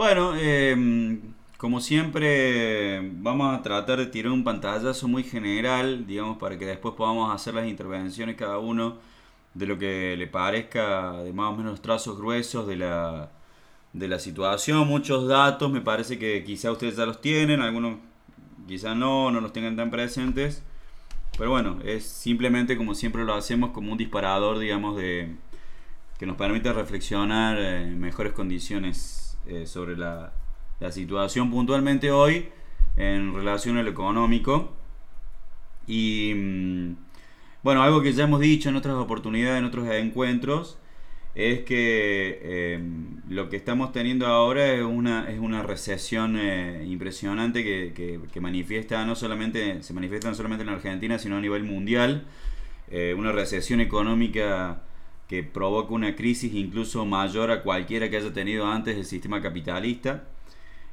Bueno, 0.00 0.34
em, 0.34 1.20
como 1.58 1.78
siempre, 1.78 3.00
vamos 3.16 3.54
a 3.54 3.60
tratar 3.60 3.98
de 3.98 4.06
tirar 4.06 4.32
un 4.32 4.44
pantallazo 4.44 5.08
muy 5.08 5.24
general, 5.24 6.06
digamos, 6.06 6.38
para 6.38 6.56
que 6.58 6.64
después 6.64 6.94
podamos 6.94 7.30
hacer 7.34 7.52
las 7.52 7.68
intervenciones 7.68 8.36
cada 8.36 8.56
uno 8.58 8.96
de 9.52 9.66
lo 9.66 9.78
que 9.78 10.16
le 10.16 10.26
parezca, 10.26 11.18
de 11.22 11.34
más 11.34 11.52
o 11.52 11.56
menos 11.58 11.82
trazos 11.82 12.16
gruesos 12.18 12.66
de 12.66 12.76
la, 12.76 13.30
de 13.92 14.08
la 14.08 14.18
situación, 14.18 14.88
muchos 14.88 15.28
datos, 15.28 15.70
me 15.70 15.82
parece 15.82 16.18
que 16.18 16.44
quizá 16.44 16.72
ustedes 16.72 16.96
ya 16.96 17.04
los 17.04 17.20
tienen, 17.20 17.60
algunos 17.60 17.98
quizá 18.66 18.94
no, 18.94 19.30
no 19.30 19.42
los 19.42 19.52
tengan 19.52 19.76
tan 19.76 19.90
presentes, 19.90 20.62
pero 21.36 21.50
bueno, 21.50 21.78
es 21.84 22.06
simplemente 22.06 22.78
como 22.78 22.94
siempre 22.94 23.24
lo 23.24 23.34
hacemos, 23.34 23.72
como 23.72 23.92
un 23.92 23.98
disparador, 23.98 24.58
digamos, 24.60 24.96
de 24.96 25.36
que 26.18 26.24
nos 26.24 26.36
permite 26.36 26.72
reflexionar 26.72 27.58
en 27.58 28.00
mejores 28.00 28.32
condiciones 28.32 29.29
eh, 29.46 29.66
sobre 29.66 29.96
la, 29.96 30.32
la 30.80 30.92
situación 30.92 31.50
puntualmente 31.50 32.10
hoy 32.10 32.48
en 32.96 33.34
relación 33.34 33.76
al 33.78 33.88
económico. 33.88 34.72
Y 35.86 36.32
mm, 36.34 36.96
bueno, 37.62 37.82
algo 37.82 38.02
que 38.02 38.12
ya 38.12 38.24
hemos 38.24 38.40
dicho 38.40 38.68
en 38.68 38.76
otras 38.76 38.96
oportunidades, 38.96 39.58
en 39.58 39.64
otros 39.64 39.88
encuentros, 39.88 40.78
es 41.34 41.60
que 41.60 42.74
em, 42.74 43.20
lo 43.28 43.48
que 43.48 43.56
estamos 43.56 43.92
teniendo 43.92 44.26
ahora 44.26 44.72
es 44.72 44.82
una, 44.82 45.30
es 45.30 45.38
una 45.38 45.62
recesión 45.62 46.36
eh, 46.38 46.84
impresionante 46.88 47.62
que, 47.62 48.20
que, 48.32 48.40
manifiesta 48.40 49.04
no 49.06 49.14
solamente, 49.14 49.82
se 49.82 49.94
manifiesta 49.94 50.28
no 50.28 50.34
solamente 50.34 50.64
en 50.64 50.70
Argentina, 50.70 51.18
sino 51.18 51.36
a 51.36 51.40
nivel 51.40 51.64
mundial. 51.64 52.26
Eh, 52.90 53.14
una 53.16 53.30
recesión 53.32 53.80
económica 53.80 54.82
que 55.30 55.44
provoca 55.44 55.94
una 55.94 56.16
crisis 56.16 56.52
incluso 56.54 57.06
mayor 57.06 57.52
a 57.52 57.62
cualquiera 57.62 58.10
que 58.10 58.16
haya 58.16 58.32
tenido 58.32 58.66
antes 58.66 58.96
el 58.96 59.04
sistema 59.04 59.40
capitalista. 59.40 60.24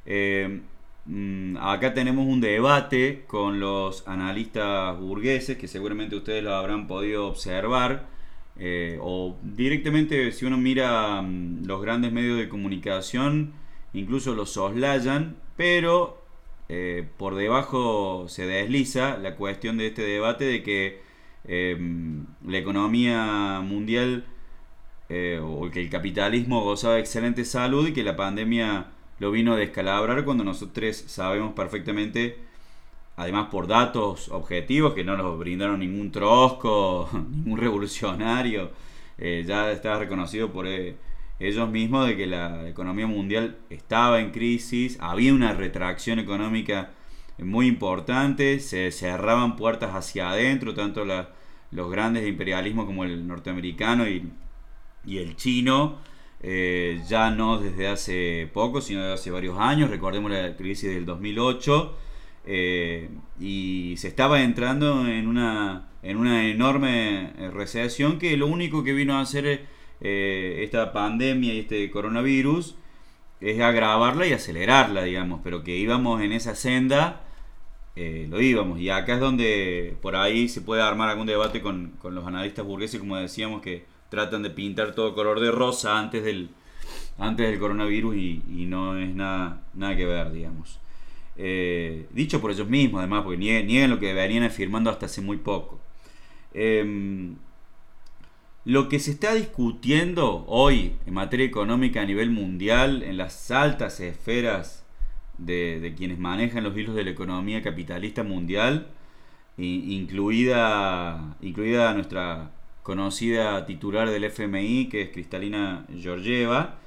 Em, 0.06 0.62
mm, 1.06 1.56
acá 1.60 1.92
tenemos 1.92 2.24
un 2.24 2.40
debate 2.40 3.24
con 3.26 3.58
los 3.58 4.06
analistas 4.06 4.96
burgueses, 5.00 5.58
que 5.58 5.66
seguramente 5.66 6.14
ustedes 6.14 6.44
lo 6.44 6.54
habrán 6.54 6.86
podido 6.86 7.26
observar 7.26 8.06
eh, 8.58 8.98
o 9.02 9.36
directamente 9.42 10.30
si 10.32 10.46
uno 10.46 10.56
mira 10.56 11.20
mm, 11.22 11.66
los 11.66 11.82
grandes 11.82 12.12
medios 12.12 12.38
de 12.38 12.48
comunicación, 12.48 13.54
incluso 13.92 14.34
los 14.34 14.50
soslayan, 14.52 15.36
pero 15.56 16.22
eh, 16.68 17.08
por 17.16 17.34
debajo 17.34 18.26
se 18.28 18.46
desliza 18.46 19.18
la 19.18 19.34
cuestión 19.34 19.78
de 19.78 19.88
este 19.88 20.02
debate 20.02 20.44
de 20.44 20.62
que 20.62 21.07
em, 21.48 22.26
la 22.46 22.58
economía 22.58 23.60
mundial 23.64 24.24
eh, 25.08 25.40
o 25.42 25.70
que 25.70 25.80
el 25.80 25.90
capitalismo 25.90 26.62
gozaba 26.62 26.94
de 26.94 27.00
excelente 27.00 27.44
salud 27.44 27.88
y 27.88 27.92
que 27.92 28.04
la 28.04 28.16
pandemia 28.16 28.86
lo 29.18 29.30
vino 29.30 29.54
a 29.54 29.56
descalabrar 29.56 30.24
cuando 30.24 30.44
nosotros 30.44 30.96
sabemos 31.06 31.54
perfectamente 31.54 32.48
además 33.18 33.48
por 33.50 33.66
datos 33.66 34.28
objetivos 34.30 34.94
que 34.94 35.02
no 35.04 35.16
nos 35.16 35.38
brindaron 35.38 35.80
ningún 35.80 36.12
trosco, 36.12 37.10
ningún 37.30 37.58
revolucionario, 37.58 38.70
eh, 39.18 39.44
ya 39.46 39.70
estaba 39.72 39.98
reconocido 39.98 40.52
por 40.52 40.68
eh, 40.68 40.96
ellos 41.40 41.68
mismos 41.68 42.06
de 42.06 42.16
que 42.16 42.26
la 42.26 42.68
economía 42.68 43.08
mundial 43.08 43.56
estaba 43.70 44.20
en 44.20 44.30
crisis, 44.30 44.96
había 45.00 45.34
una 45.34 45.52
retracción 45.52 46.20
económica 46.20 46.90
muy 47.38 47.66
importante, 47.66 48.60
se 48.60 48.92
cerraban 48.92 49.56
puertas 49.56 49.94
hacia 49.94 50.30
adentro, 50.30 50.74
tanto 50.74 51.04
los 51.70 51.90
grandes 51.90 52.26
imperialismos 52.26 52.86
como 52.86 53.04
el 53.04 53.26
norteamericano 53.26 54.08
y, 54.08 54.30
el 55.06 55.36
chino, 55.36 55.98
eh, 56.42 57.00
ya 57.08 57.30
no 57.30 57.58
desde 57.58 57.88
hace 57.88 58.50
poco, 58.52 58.80
sino 58.80 59.00
desde 59.00 59.14
hace 59.14 59.30
varios 59.30 59.58
años, 59.58 59.90
recordemos 59.90 60.30
la 60.30 60.54
crisis 60.56 60.90
del 60.90 61.06
2008, 61.06 61.96
eh, 62.46 63.08
y 63.40 63.94
se 63.96 64.08
estaba 64.08 64.42
entrando 64.42 65.06
en 65.06 65.26
una, 65.26 65.88
en 66.02 66.16
una 66.18 66.46
enorme 66.46 67.32
eh, 67.38 67.50
recesión 67.50 68.18
que 68.18 68.36
lo 68.36 68.46
único 68.46 68.84
que 68.84 68.92
vino 68.92 69.16
a 69.16 69.20
hacer 69.20 69.78
esta 70.00 70.92
pandemia 70.92 71.54
y 71.54 71.58
este 71.58 71.90
coronavirus 71.90 72.76
es 73.40 73.60
agravarla 73.60 74.26
y 74.26 74.32
acelerarla, 74.32 75.02
digamos, 75.02 75.40
pero 75.42 75.64
que 75.64 75.76
íbamos 75.76 76.22
en 76.22 76.32
esa 76.32 76.54
senda, 76.54 77.27
lo 78.28 78.40
íbamos. 78.40 78.80
Y 78.80 78.90
acá 78.90 79.14
es 79.14 79.20
donde 79.20 79.96
por 80.02 80.16
ahí 80.16 80.48
se 80.48 80.60
puede 80.60 80.82
armar 80.82 81.08
algún 81.08 81.26
debate 81.26 81.60
con, 81.60 81.92
con 82.00 82.14
los 82.14 82.26
analistas 82.26 82.64
burgueses, 82.64 83.00
como 83.00 83.16
decíamos, 83.16 83.62
que 83.62 83.84
tratan 84.08 84.42
de 84.42 84.50
pintar 84.50 84.94
todo 84.94 85.14
color 85.14 85.40
de 85.40 85.50
rosa 85.50 85.98
antes 85.98 86.24
del, 86.24 86.50
antes 87.18 87.48
del 87.48 87.58
coronavirus 87.58 88.16
y, 88.16 88.66
no 88.66 88.98
es 88.98 89.14
nada, 89.14 89.62
nada 89.74 89.96
que 89.96 90.06
ver, 90.06 90.32
digamos. 90.32 90.78
Eh, 91.36 92.06
dicho 92.12 92.40
por 92.40 92.50
ellos 92.50 92.68
mismos, 92.68 93.00
además, 93.00 93.22
porque 93.22 93.38
niegan, 93.38 93.90
lo 93.90 93.98
que 93.98 94.12
venían 94.12 94.44
afirmando 94.44 94.90
hasta 94.90 95.06
hace 95.06 95.20
muy 95.20 95.36
poco. 95.36 95.80
Em, 96.54 97.36
lo 98.64 98.88
que 98.88 98.98
se 98.98 99.12
está 99.12 99.34
discutiendo 99.34 100.44
hoy 100.46 100.92
en 101.06 101.14
materia 101.14 101.46
económica 101.46 102.02
a 102.02 102.06
nivel 102.06 102.30
mundial, 102.30 103.02
en 103.02 103.16
las 103.16 103.50
altas 103.50 104.00
esferas 104.00 104.84
de, 105.38 105.94
quienes 105.96 106.18
manejan 106.18 106.64
los 106.64 106.76
hilos 106.76 106.94
de 106.94 107.04
la 107.04 107.10
economía 107.10 107.62
capitalista 107.62 108.22
mundial, 108.22 108.88
incluida, 109.56 111.36
incluida 111.40 111.94
nuestra 111.94 112.50
conocida 112.82 113.66
titular 113.66 114.08
del 114.10 114.24
FMI, 114.24 114.88
que 114.88 115.02
es 115.02 115.10
Cristalina 115.10 115.86
Georgieva, 115.94 116.78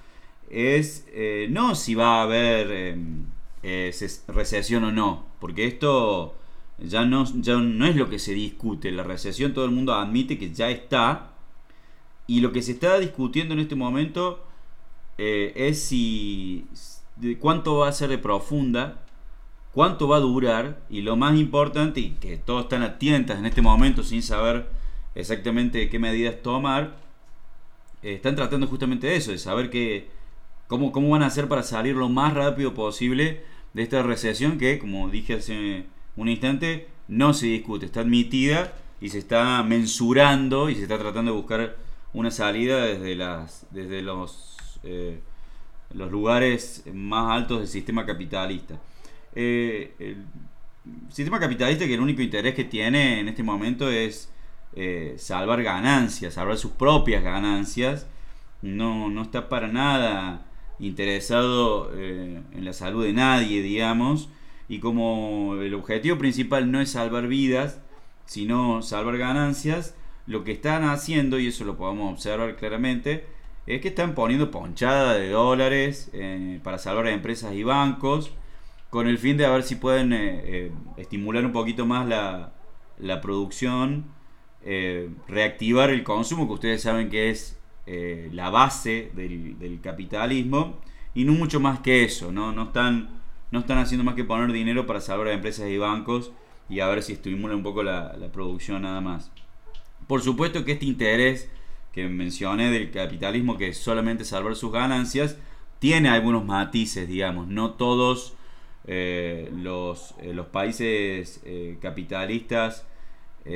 es 0.49 1.07
eh, 1.13 1.47
no 1.49 1.75
si 1.75 1.95
va 1.95 2.19
a 2.19 2.23
haber 2.23 2.71
em, 2.71 3.25
eh, 3.63 3.93
recesión 4.27 4.83
o 4.83 4.91
no, 4.91 5.25
porque 5.39 5.65
esto 5.65 6.35
ya 6.79 7.05
no, 7.05 7.25
ya 7.41 7.57
no 7.57 7.85
es 7.85 7.95
lo 7.95 8.09
que 8.09 8.19
se 8.19 8.33
discute, 8.33 8.91
la 8.91 9.03
recesión 9.03 9.53
todo 9.53 9.65
el 9.65 9.71
mundo 9.71 9.93
admite 9.93 10.37
que 10.37 10.51
ya 10.51 10.69
está, 10.69 11.31
y 12.27 12.41
lo 12.41 12.51
que 12.51 12.61
se 12.61 12.73
está 12.73 12.97
discutiendo 12.99 13.53
en 13.53 13.59
este 13.59 13.75
momento 13.75 14.45
eh, 15.17 15.53
es 15.55 15.83
si 15.83 16.65
de 17.21 17.37
cuánto 17.37 17.77
va 17.77 17.87
a 17.87 17.93
ser 17.93 18.09
de 18.09 18.17
profunda, 18.17 19.03
cuánto 19.73 20.07
va 20.07 20.17
a 20.17 20.21
durar, 20.21 20.81
y 20.89 21.01
lo 21.01 21.15
más 21.15 21.37
importante, 21.37 21.99
y 21.99 22.09
que 22.13 22.37
todos 22.37 22.63
están 22.63 22.81
a 22.81 22.97
tientas 22.97 23.37
en 23.37 23.45
este 23.45 23.61
momento 23.61 24.03
sin 24.03 24.23
saber 24.23 24.67
exactamente 25.13 25.87
qué 25.89 25.99
medidas 25.99 26.41
tomar, 26.41 26.97
eh, 28.01 28.15
están 28.15 28.35
tratando 28.35 28.65
justamente 28.65 29.07
de 29.07 29.17
eso, 29.17 29.31
de 29.31 29.37
saber 29.37 29.69
que, 29.69 30.09
cómo, 30.67 30.91
cómo 30.91 31.09
van 31.09 31.21
a 31.21 31.27
hacer 31.27 31.47
para 31.47 31.61
salir 31.61 31.95
lo 31.95 32.09
más 32.09 32.33
rápido 32.33 32.73
posible 32.73 33.43
de 33.73 33.83
esta 33.83 34.01
recesión 34.01 34.57
que, 34.57 34.79
como 34.79 35.09
dije 35.09 35.35
hace 35.35 35.85
un 36.15 36.27
instante, 36.27 36.87
no 37.07 37.33
se 37.35 37.47
discute, 37.47 37.85
está 37.85 38.01
admitida 38.01 38.73
y 38.99 39.09
se 39.09 39.19
está 39.19 39.61
mensurando 39.61 40.71
y 40.71 40.75
se 40.75 40.83
está 40.83 40.97
tratando 40.97 41.31
de 41.31 41.37
buscar 41.37 41.77
una 42.13 42.31
salida 42.31 42.83
desde, 42.83 43.15
las, 43.15 43.67
desde 43.69 44.01
los, 44.01 44.57
eh, 44.83 45.21
los 45.93 46.11
lugares 46.11 46.83
más 46.93 47.31
altos 47.31 47.59
del 47.59 47.67
sistema 47.67 48.05
capitalista. 48.05 48.79
Eh, 49.35 49.93
el 49.99 50.17
sistema 51.09 51.39
capitalista 51.39 51.85
que 51.85 51.93
el 51.93 52.01
único 52.01 52.21
interés 52.21 52.55
que 52.55 52.63
tiene 52.63 53.19
en 53.19 53.27
este 53.27 53.43
momento 53.43 53.89
es 53.89 54.31
eh, 54.75 55.15
salvar 55.17 55.63
ganancias, 55.63 56.33
salvar 56.33 56.57
sus 56.57 56.71
propias 56.71 57.23
ganancias, 57.23 58.07
no, 58.61 59.09
no 59.09 59.23
está 59.23 59.49
para 59.49 59.67
nada 59.67 60.45
interesado 60.79 61.91
eh, 61.95 62.41
en 62.51 62.65
la 62.65 62.73
salud 62.73 63.05
de 63.05 63.13
nadie, 63.13 63.61
digamos, 63.61 64.29
y 64.67 64.79
como 64.79 65.55
el 65.55 65.73
objetivo 65.73 66.17
principal 66.17 66.71
no 66.71 66.81
es 66.81 66.91
salvar 66.91 67.27
vidas, 67.27 67.79
sino 68.25 68.81
salvar 68.81 69.17
ganancias, 69.17 69.95
lo 70.25 70.43
que 70.43 70.53
están 70.53 70.83
haciendo, 70.85 71.39
y 71.39 71.47
eso 71.47 71.65
lo 71.65 71.77
podemos 71.77 72.13
observar 72.13 72.55
claramente, 72.55 73.25
es 73.75 73.81
que 73.81 73.89
están 73.89 74.15
poniendo 74.15 74.51
ponchada 74.51 75.13
de 75.15 75.29
dólares 75.29 76.09
eh, 76.13 76.59
para 76.63 76.77
salvar 76.77 77.07
a 77.07 77.11
empresas 77.11 77.53
y 77.53 77.63
bancos, 77.63 78.31
con 78.89 79.07
el 79.07 79.17
fin 79.17 79.37
de 79.37 79.45
a 79.45 79.51
ver 79.51 79.63
si 79.63 79.75
pueden 79.75 80.11
eh, 80.13 80.71
estimular 80.97 81.45
un 81.45 81.53
poquito 81.53 81.85
más 81.85 82.07
la, 82.07 82.53
la 82.97 83.21
producción, 83.21 84.05
reactivar 85.27 85.89
el 85.89 86.03
consumo, 86.03 86.45
que 86.45 86.53
ustedes 86.53 86.83
saben 86.83 87.09
que 87.09 87.31
es 87.31 87.57
eh, 87.87 88.29
la 88.31 88.51
base 88.51 89.11
del, 89.15 89.79
capitalismo 89.81 90.79
y 91.15 91.25
no 91.25 91.33
mucho 91.33 91.59
más 91.59 91.79
que 91.79 92.03
eso, 92.03 92.31
¿no? 92.31 92.51
No 92.51 92.63
están, 92.63 93.09
no 93.49 93.59
están 93.59 93.79
haciendo 93.79 94.03
más 94.03 94.13
que 94.13 94.23
poner 94.23 94.51
dinero 94.51 94.85
para 94.85 95.01
salvar 95.01 95.27
a 95.27 95.33
empresas 95.33 95.67
y 95.67 95.77
bancos 95.77 96.31
y 96.69 96.79
a 96.79 96.87
ver 96.87 97.01
si 97.01 97.13
estimula 97.13 97.55
un 97.55 97.63
poco 97.63 97.81
la, 97.81 98.13
producción 98.31 98.83
nada 98.83 99.01
más. 99.01 99.31
Por 100.07 100.21
supuesto 100.21 100.63
que 100.63 100.73
este 100.73 100.85
interés 100.85 101.49
que 101.91 102.07
mencioné 102.07 102.71
del 102.71 102.91
capitalismo, 102.91 103.57
que 103.57 103.73
solamente 103.73 104.25
salvar 104.25 104.55
sus 104.55 104.71
ganancias, 104.71 105.37
tiene 105.79 106.09
algunos 106.09 106.45
matices, 106.45 107.07
digamos, 107.07 107.47
no 107.47 107.71
todos 107.71 108.35
eh, 108.87 109.51
los, 109.55 110.15
eh, 110.21 110.33
los, 110.33 110.47
países 110.47 111.43
capitalistas 111.81 112.85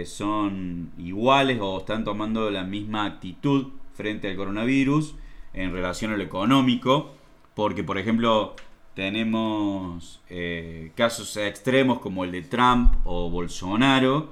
son 0.05 0.91
iguales 0.97 1.59
o 1.61 1.79
están 1.79 2.03
tomando 2.03 2.49
la 2.49 2.63
misma 2.63 3.05
actitud 3.05 3.67
frente 3.93 4.29
al 4.29 4.35
coronavirus 4.35 5.15
en 5.53 5.71
relación 5.71 6.11
a 6.11 6.17
lo 6.17 6.23
económico. 6.23 7.13
porque 7.53 7.83
por 7.83 7.97
ejemplo 7.97 8.55
tenemos 8.95 10.21
eh, 10.29 10.91
casos 10.95 11.35
extremos 11.37 11.99
como 11.99 12.23
el 12.23 12.31
de 12.31 12.41
Trump 12.41 12.95
o 13.03 13.29
Bolsonaro, 13.29 14.29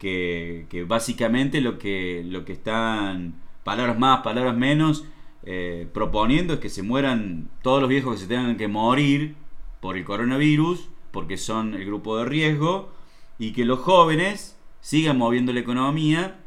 que, 0.00 0.84
básicamente 0.88 1.60
lo 1.60 1.78
que, 1.78 2.24
lo 2.26 2.44
que 2.46 2.54
están, 2.54 3.34
palabras 3.62 3.98
más, 3.98 4.22
palabras 4.22 4.56
menos, 4.56 5.04
eh, 5.44 5.86
proponiendo 5.92 6.54
es 6.54 6.60
que 6.60 6.70
se 6.70 6.82
mueran 6.82 7.50
todos 7.62 7.80
los 7.80 7.88
viejos 7.88 8.14
que 8.14 8.22
se 8.22 8.26
tengan 8.26 8.56
que 8.56 8.66
morir 8.66 9.36
por 9.80 9.96
el 9.96 10.04
coronavirus, 10.04 10.88
porque 11.10 11.36
son 11.36 11.74
el 11.74 11.84
grupo 11.84 12.16
de 12.16 12.24
riesgo, 12.24 12.90
y 13.38 13.52
que 13.52 13.66
los 13.66 13.80
jóvenes 13.80 14.56
sigan 14.80 15.18
moviendo 15.18 15.52
la 15.52 15.60
economía 15.60 16.38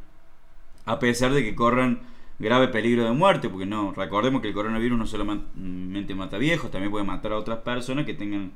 a 0.86 1.00
pesar 1.00 1.32
de 1.32 1.44
que 1.44 1.56
corran 1.56 2.02
grave 2.40 2.68
peligro 2.68 3.06
de 3.06 3.12
muerte, 3.12 3.50
porque 3.50 3.68
no, 3.68 3.94
recordemos 3.94 4.42
que 4.42 4.50
el 4.50 4.54
coronavirus 4.54 4.98
no 4.98 5.06
solamente 5.06 6.16
mata 6.16 6.38
viejos, 6.38 6.72
también 6.72 6.92
puede 6.92 7.06
matar 7.06 7.34
a 7.34 7.38
otras 7.38 7.60
personas 7.60 8.06
que 8.06 8.16
tengan 8.16 8.52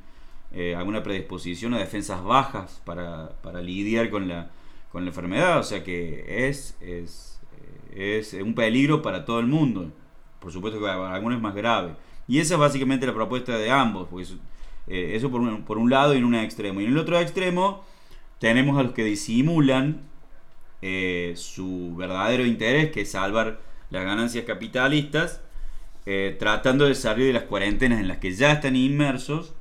eh, 0.51 0.75
alguna 0.75 1.03
predisposición 1.03 1.75
a 1.75 1.77
defensas 1.77 2.23
bajas 2.23 2.81
para, 2.83 3.29
para, 3.43 3.61
lidiar 3.61 4.09
con 4.09 4.27
la, 4.27 4.49
con 4.97 5.05
la 5.05 5.11
enfermedad, 5.11 5.59
o 5.59 5.63
sea 5.63 5.83
que 5.83 6.47
es, 6.49 6.75
es, 6.81 7.39
es 7.93 8.33
un 8.33 8.55
peligro 8.55 9.03
para 9.03 9.25
todo 9.25 9.39
el 9.39 9.45
mundo, 9.45 9.91
por 10.39 10.51
supuesto 10.51 10.79
que 10.79 10.85
para 10.87 11.13
algunos 11.13 11.37
es 11.37 11.43
más 11.43 11.53
grave. 11.53 11.93
Y 12.27 12.39
esa 12.39 12.55
es 12.55 12.59
básicamente 12.59 13.05
la 13.05 13.13
propuesta 13.13 13.59
de 13.59 13.69
ambos, 13.69 14.07
porque 14.09 14.23
eso, 14.23 14.37
eh, 14.87 15.11
eso 15.13 15.29
por, 15.29 15.41
un, 15.41 15.61
por 15.61 15.77
un 15.77 15.91
lado 15.91 16.15
y 16.15 16.17
en 16.17 16.25
un 16.25 16.33
extremo. 16.33 16.81
Y 16.81 16.85
en 16.85 16.93
el 16.93 16.97
otro 16.97 17.19
extremo 17.19 17.85
tenemos 18.39 18.75
a 18.79 18.81
los 18.81 18.93
que 18.93 19.03
disimulan 19.03 20.01
eh, 20.81 21.33
su 21.35 21.93
verdadero 21.95 22.43
interés, 22.43 22.89
que 22.89 23.01
es 23.01 23.11
salvar 23.11 23.59
las 23.91 24.03
ganancias 24.03 24.45
capitalistas, 24.45 25.41
eh, 26.07 26.35
tratando 26.39 26.85
de 26.85 26.95
salir 26.95 27.27
de 27.27 27.33
las 27.33 27.43
cuarentenas 27.43 27.99
en 27.99 28.07
las 28.07 28.17
que 28.17 28.33
ya 28.33 28.51
están 28.51 28.75
inmersos, 28.75 29.53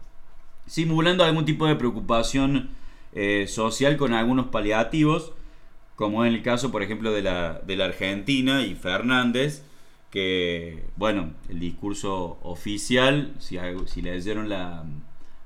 simulando 0.65 1.25
algún 1.25 1.45
tipo 1.45 1.67
de 1.67 1.77
preocupación 1.77 2.71
eh, 3.17 3.47
social 3.49 3.97
con 3.97 4.13
algunos 4.13 4.49
paliativos, 4.49 5.33
como 5.97 6.27
en 6.27 6.35
el 6.35 6.43
caso, 6.43 6.71
por 6.71 6.83
ejemplo, 6.83 7.13
de 7.13 7.23
la, 7.23 7.55
de 7.67 7.77
la 7.77 7.87
Argentina 7.87 8.63
y 8.63 8.75
Fernández, 8.75 9.65
que, 10.11 10.85
bueno, 10.97 11.33
el 11.49 11.59
discurso 11.59 12.39
oficial, 12.43 13.35
si, 13.39 13.59
si 13.87 14.03
leyeron 14.03 14.51
la, 14.51 14.85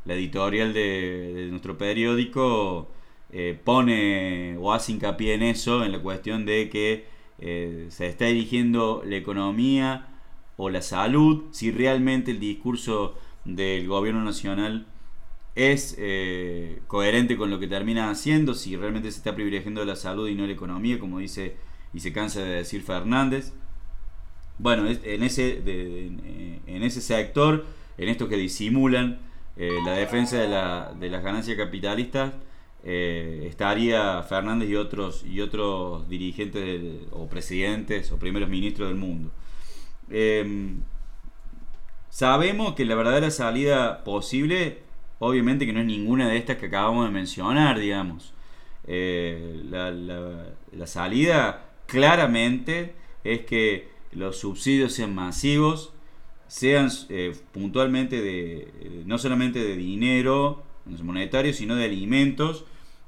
la 0.05 0.14
editorial 0.14 0.72
de, 0.72 1.46
nuestro 1.50 1.78
periódico, 1.78 2.88
eh, 3.32 3.56
pone 3.62 4.56
o 4.58 4.73
hace 4.73 4.90
hincapié 4.93 5.34
en 5.34 5.43
eso, 5.44 5.84
en 5.84 5.93
la 5.93 6.00
cuestión 6.00 6.44
de 6.44 6.69
que 6.70 7.06
eh, 7.38 7.87
se 7.90 8.06
está 8.08 8.26
dirigiendo 8.26 9.02
la 9.06 9.16
economía 9.16 10.08
o 10.56 10.70
la 10.70 10.82
salud, 10.82 11.44
si 11.52 11.70
realmente 11.70 12.32
el 12.32 12.40
discurso 12.40 13.14
del 13.44 13.87
gobierno 13.87 14.25
nacional 14.25 14.87
es 15.55 15.97
eh, 15.99 16.81
coherente 16.87 17.37
con 17.37 17.50
lo 17.50 17.58
que 17.58 17.67
termina 17.67 18.11
haciendo, 18.11 18.55
si 18.55 18.76
realmente 18.76 19.11
se 19.11 19.19
está 19.19 19.35
privilegiando 19.35 19.85
la 19.85 19.97
salud 19.97 20.29
y 20.29 20.35
no 20.35 20.47
la 20.47 20.52
economía, 20.52 20.99
como 20.99 21.19
dice 21.19 21.56
y 21.93 22.00
se 22.00 22.12
cansa 22.12 22.41
de 22.41 22.50
decir 22.50 22.82
Fernández. 22.82 23.52
Bueno, 24.58 24.87
en 24.88 25.23
ese, 25.23 25.58
en 26.67 26.82
ese 26.82 27.00
sector, 27.00 27.67
en 27.99 28.08
estos 28.08 28.29
que 28.29 28.37
disimulan 28.37 29.19
la 29.56 29.93
defensa 29.93 30.37
de, 30.37 30.49
la, 30.49 30.93
de 31.00 31.08
las 31.08 31.25
ganancias 31.25 31.56
capitalistas, 31.56 32.32
eh, 32.82 33.47
estaría 33.47 34.23
Fernández 34.23 34.70
y 34.70 34.76
otros, 34.76 35.25
y 35.25 35.41
otros 35.43 36.08
dirigentes 36.08 36.81
o 37.11 37.29
presidentes 37.29 38.11
o 38.12 38.19
primeros 38.19 38.49
ministros 38.49 38.88
del 38.88 38.97
mundo. 38.97 39.31
Em, 40.08 40.81
sabemos 42.08 42.75
que 42.75 42.85
la 42.85 42.94
verdadera 42.94 43.31
salida 43.31 44.02
posible, 44.05 44.79
obviamente 45.20 45.67
que 45.67 45.72
no 45.72 45.81
es 45.81 45.87
ninguna 45.87 46.28
de 46.28 46.37
estas 46.37 46.56
que 46.56 46.67
acabamos 46.67 47.06
de 47.06 47.12
mencionar, 47.12 47.78
digamos. 47.78 48.34
Eh, 48.87 49.62
la, 49.70 50.87
salida 50.87 51.70
claramente 51.87 52.94
es 53.22 53.43
que 53.43 53.88
los 54.12 54.38
subsidios 54.38 54.93
sean 54.94 55.14
masivos, 55.14 55.93
sean 56.49 56.90
eh, 57.11 57.37
puntualmente 57.52 58.20
de, 58.20 59.05
no 59.06 59.19
solamente 59.19 59.61
de 59.61 59.76
dinero, 59.76 60.64
monetarios, 61.02 61.56
sino 61.56 61.76
de 61.76 61.84
alimentos 61.84 62.64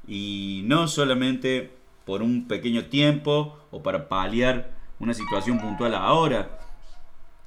y 0.07 0.63
no 0.67 0.87
solamente 0.87 1.71
por 2.05 2.23
un 2.23 2.47
pequeño 2.47 2.85
tiempo 2.85 3.59
o 3.73 3.83
para 3.83 4.09
paliar 4.09 4.71
una 5.01 5.15
situación 5.15 5.59
puntual 5.59 5.95
ahora, 5.95 6.61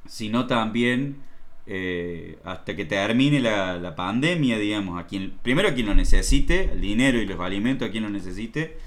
sino 0.07 0.47
también 0.47 1.21
eh, 1.67 2.37
hasta 2.43 2.75
que 2.75 2.85
termine 2.85 3.39
la, 3.39 3.95
pandemia, 3.95 4.57
digamos, 4.57 4.99
a 4.99 5.07
quien, 5.07 5.33
primero 5.41 5.69
a 5.69 5.73
quien 5.73 5.87
lo 5.87 5.95
necesite, 5.95 6.71
el 6.73 6.81
dinero 6.81 7.19
y 7.19 7.25
los 7.25 7.39
alimentos 7.39 7.87
a 7.87 7.91
quien 7.91 8.03
lo 8.03 8.09
necesite, 8.09 8.77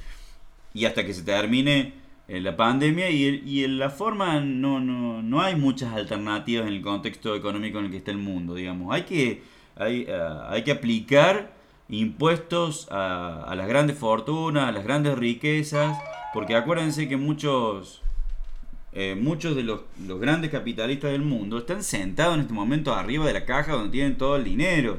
y 0.74 0.84
hasta 0.84 1.04
que 1.04 1.14
se 1.14 1.22
termine 1.22 1.94
eh, 2.28 2.40
la 2.40 2.56
pandemia 2.56 3.10
y, 3.10 3.42
y 3.44 3.64
en 3.64 3.78
la 3.78 3.90
forma 3.90 4.40
no, 4.40 4.80
no, 4.80 5.22
no 5.22 5.40
hay 5.40 5.56
muchas 5.56 5.94
alternativas 5.94 6.66
en 6.66 6.74
el 6.74 6.82
contexto 6.82 7.34
económico 7.34 7.78
en 7.78 7.86
el 7.86 7.90
que 7.90 7.96
está 7.98 8.10
el 8.10 8.18
mundo, 8.18 8.54
digamos, 8.54 8.94
hay 8.94 9.02
que, 9.02 9.42
hay, 9.76 10.06
eh, 10.08 10.28
hay 10.48 10.62
que 10.62 10.72
aplicar 10.72 11.58
impuestos 11.88 12.86
a, 12.90 13.54
las 13.56 13.66
grandes 13.66 13.96
fortunas, 13.96 14.68
a 14.68 14.72
las 14.72 14.84
grandes 14.84 15.16
riquezas, 15.18 15.98
porque 16.34 16.54
acuérdense 16.54 17.08
que 17.08 17.16
muchos, 17.16 18.02
eh, 19.00 19.14
muchos 19.14 19.54
de 19.54 19.62
los, 19.62 19.82
grandes 19.96 20.50
capitalistas 20.50 21.12
del 21.12 21.22
mundo 21.22 21.58
están 21.58 21.84
sentados 21.84 22.34
en 22.34 22.40
este 22.40 22.52
momento 22.52 22.92
arriba 22.92 23.24
de 23.26 23.32
la 23.32 23.44
caja 23.44 23.74
donde 23.74 23.92
tienen 23.92 24.18
todo 24.18 24.34
el 24.34 24.42
dinero. 24.42 24.98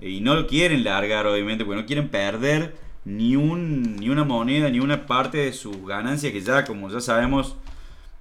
Y 0.00 0.22
no 0.22 0.34
lo 0.34 0.46
quieren 0.46 0.82
largar 0.82 1.26
obviamente 1.26 1.62
porque 1.62 1.82
no 1.82 1.86
quieren 1.86 2.08
perder 2.08 2.74
ni, 3.04 3.36
un, 3.36 3.96
ni 3.96 4.08
una 4.08 4.24
moneda 4.24 4.70
ni 4.70 4.80
una 4.80 5.04
parte 5.06 5.36
de 5.36 5.52
sus 5.52 5.86
ganancias 5.86 6.32
que 6.32 6.40
ya 6.40 6.64
como 6.64 6.88
ya 6.88 7.00
sabemos 7.00 7.56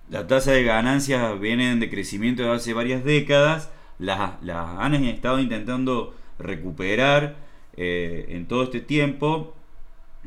la 0.09 0.27
tasa 0.27 0.51
de 0.51 0.65
ganancias 0.65 1.39
vienen 1.39 1.79
de 1.79 1.89
crecimiento 1.89 2.43
de 2.43 2.51
hace 2.51 2.73
varias 2.73 3.05
décadas. 3.05 3.71
Las, 3.99 4.43
las 4.43 4.77
han 4.77 4.93
estado 4.95 5.39
intentando 5.39 6.13
recuperar 6.37 7.37
eh, 7.77 8.25
en 8.27 8.45
todo 8.45 8.63
este 8.63 8.81
tiempo, 8.81 9.55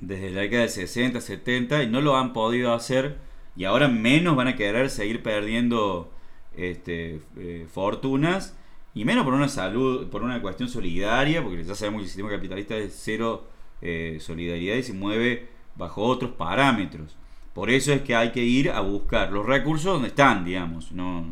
desde 0.01 0.31
la 0.31 0.41
década 0.41 0.63
de 0.63 0.71
60, 0.71 1.21
70, 1.21 1.83
y 1.83 1.87
no 1.87 2.01
lo 2.01 2.17
han 2.17 2.33
podido 2.33 2.73
hacer, 2.73 3.19
y 3.57 3.65
ahora 3.65 3.89
menos 3.89 4.37
van 4.37 4.49
a 4.49 4.57
querer 4.57 4.91
seguir 4.91 5.23
perdiendo 5.23 6.11
este, 6.57 7.21
eh, 7.37 7.67
fortunas, 7.73 8.57
y 8.95 9.05
menos 9.05 9.25
por 9.25 9.35
una 9.35 9.49
salud, 9.49 10.09
por 10.09 10.23
una 10.23 10.41
cuestión 10.41 10.69
solidaria, 10.69 11.43
porque 11.43 11.65
ya 11.65 11.75
sabemos 11.75 12.01
que 12.01 12.05
el 12.05 12.09
sistema 12.09 12.31
capitalista 12.31 12.77
es 12.77 12.99
cero 12.99 13.47
eh, 13.83 14.19
solidaridad 14.21 14.77
y 14.77 14.83
se 14.83 14.95
mueve 14.95 15.49
bajo 15.77 16.03
otros 16.03 16.33
parámetros. 16.33 17.17
Por 17.55 17.71
eso 17.71 17.93
es 17.93 18.03
que 18.03 18.15
hay 18.15 18.33
que 18.33 18.43
ir 18.43 18.71
a 18.71 18.81
buscar 18.81 19.33
los 19.33 19.45
recursos 19.45 19.93
donde 19.93 20.09
están, 20.09 20.45
digamos. 20.45 20.93
No, 20.93 21.25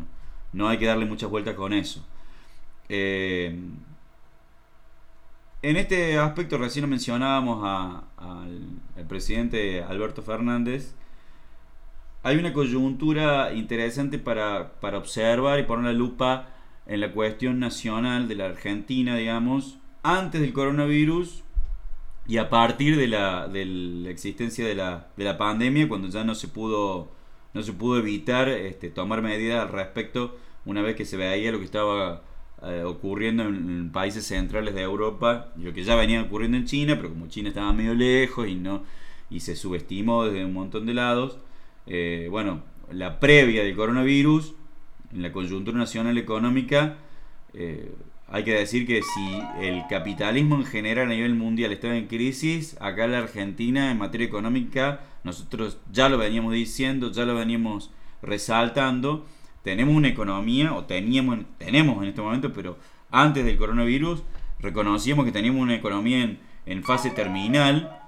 no 0.53 0.67
hay 0.67 0.77
que 0.77 0.85
darle 0.85 1.05
muchas 1.05 1.29
vueltas 1.29 1.55
con 1.55 1.73
eso. 1.73 2.05
En 5.65 5.77
este 5.77 6.19
aspecto 6.19 6.59
recién 6.59 6.87
mencionábamos 6.87 7.63
al, 8.17 9.07
presidente 9.07 9.81
Alberto 9.81 10.21
Fernández. 10.21 10.93
Hay 12.25 12.37
una 12.37 12.53
coyuntura 12.53 13.53
interesante 13.53 14.17
para, 14.17 14.71
observar 14.81 15.59
y 15.59 15.63
poner 15.63 15.85
la 15.85 15.93
lupa 15.93 16.47
en 16.87 16.99
la 17.01 17.11
cuestión 17.11 17.59
nacional 17.59 18.27
de 18.27 18.33
la 18.33 18.45
Argentina, 18.45 19.15
digamos, 19.15 19.77
antes 20.01 20.41
del 20.41 20.51
coronavirus 20.51 21.43
y 22.27 22.37
a 22.37 22.49
partir 22.49 22.97
de 22.97 23.07
la, 23.09 23.47
existencia 24.09 24.65
de 24.65 24.73
la, 24.73 25.37
pandemia, 25.37 25.87
cuando 25.87 26.07
ya 26.07 26.23
no 26.23 26.33
se 26.33 26.47
pudo, 26.47 27.11
no 27.53 27.61
se 27.61 27.73
pudo 27.73 27.99
evitar 27.99 28.49
este, 28.49 28.89
tomar 28.89 29.21
medidas 29.21 29.61
al 29.61 29.71
respecto 29.71 30.35
una 30.65 30.81
vez 30.81 30.95
que 30.95 31.05
se 31.05 31.17
veía 31.17 31.51
lo 31.51 31.59
que 31.59 31.65
estaba 31.65 32.23
eh, 32.63 32.81
ocurriendo 32.83 33.43
en, 33.43 33.91
países 33.91 34.25
centrales 34.25 34.73
de 34.73 34.81
Europa, 34.81 35.49
lo 35.57 35.73
que 35.73 35.83
ya 35.83 35.95
venía 35.95 36.23
ocurriendo 36.23 36.57
en 36.57 36.65
China, 36.65 36.95
pero 36.95 37.09
como 37.09 37.27
China 37.27 37.49
estaba 37.49 37.71
medio 37.71 37.93
lejos 37.93 38.47
y 38.47 38.55
no 38.55 38.81
y 39.29 39.41
se 39.41 39.55
subestimó 39.55 40.25
desde 40.25 40.43
un 40.43 40.53
montón 40.53 40.87
de 40.87 40.95
lados, 40.95 41.37
eh, 41.87 42.27
bueno, 42.29 42.61
la 42.91 43.19
previa 43.19 43.63
del 43.63 43.75
coronavirus, 43.75 44.55
en 45.13 45.21
la 45.21 45.31
coyuntura 45.31 45.77
nacional 45.77 46.17
económica, 46.17 46.97
eh, 47.53 47.91
hay 48.27 48.43
que 48.43 48.53
decir 48.53 48.87
que 48.87 49.01
si 49.01 49.39
el 49.61 49.83
capitalismo 49.89 50.55
en 50.55 50.65
general 50.65 51.07
a 51.07 51.13
nivel 51.13 51.35
mundial 51.35 51.71
estaba 51.71 51.95
en 51.95 52.07
crisis, 52.07 52.75
acá 52.81 53.05
en 53.05 53.11
la 53.11 53.19
Argentina 53.19 53.91
en 53.91 53.99
materia 53.99 54.25
económica 54.25 55.01
nosotros 55.25 55.79
ya 55.91 56.07
lo 56.07 56.19
veníamos 56.19 56.53
diciendo, 56.53 57.11
ya 57.11 57.25
lo 57.25 57.35
veníamos 57.35 57.91
resaltando, 58.21 59.25
tenemos 59.63 59.95
una 59.95 60.07
economía, 60.07 60.73
o 60.73 60.85
teníamos, 60.85 61.39
tenemos 61.57 62.01
en 62.03 62.09
este 62.09 62.21
momento, 62.21 62.53
pero 62.53 62.77
antes 63.09 63.43
del 63.43 63.57
coronavirus 63.57 64.21
reconocíamos 64.59 65.25
que 65.25 65.31
teníamos 65.31 65.63
una 65.63 65.73
economía 65.73 66.37
en, 66.67 66.83
fase 66.83 67.09
terminal, 67.09 67.99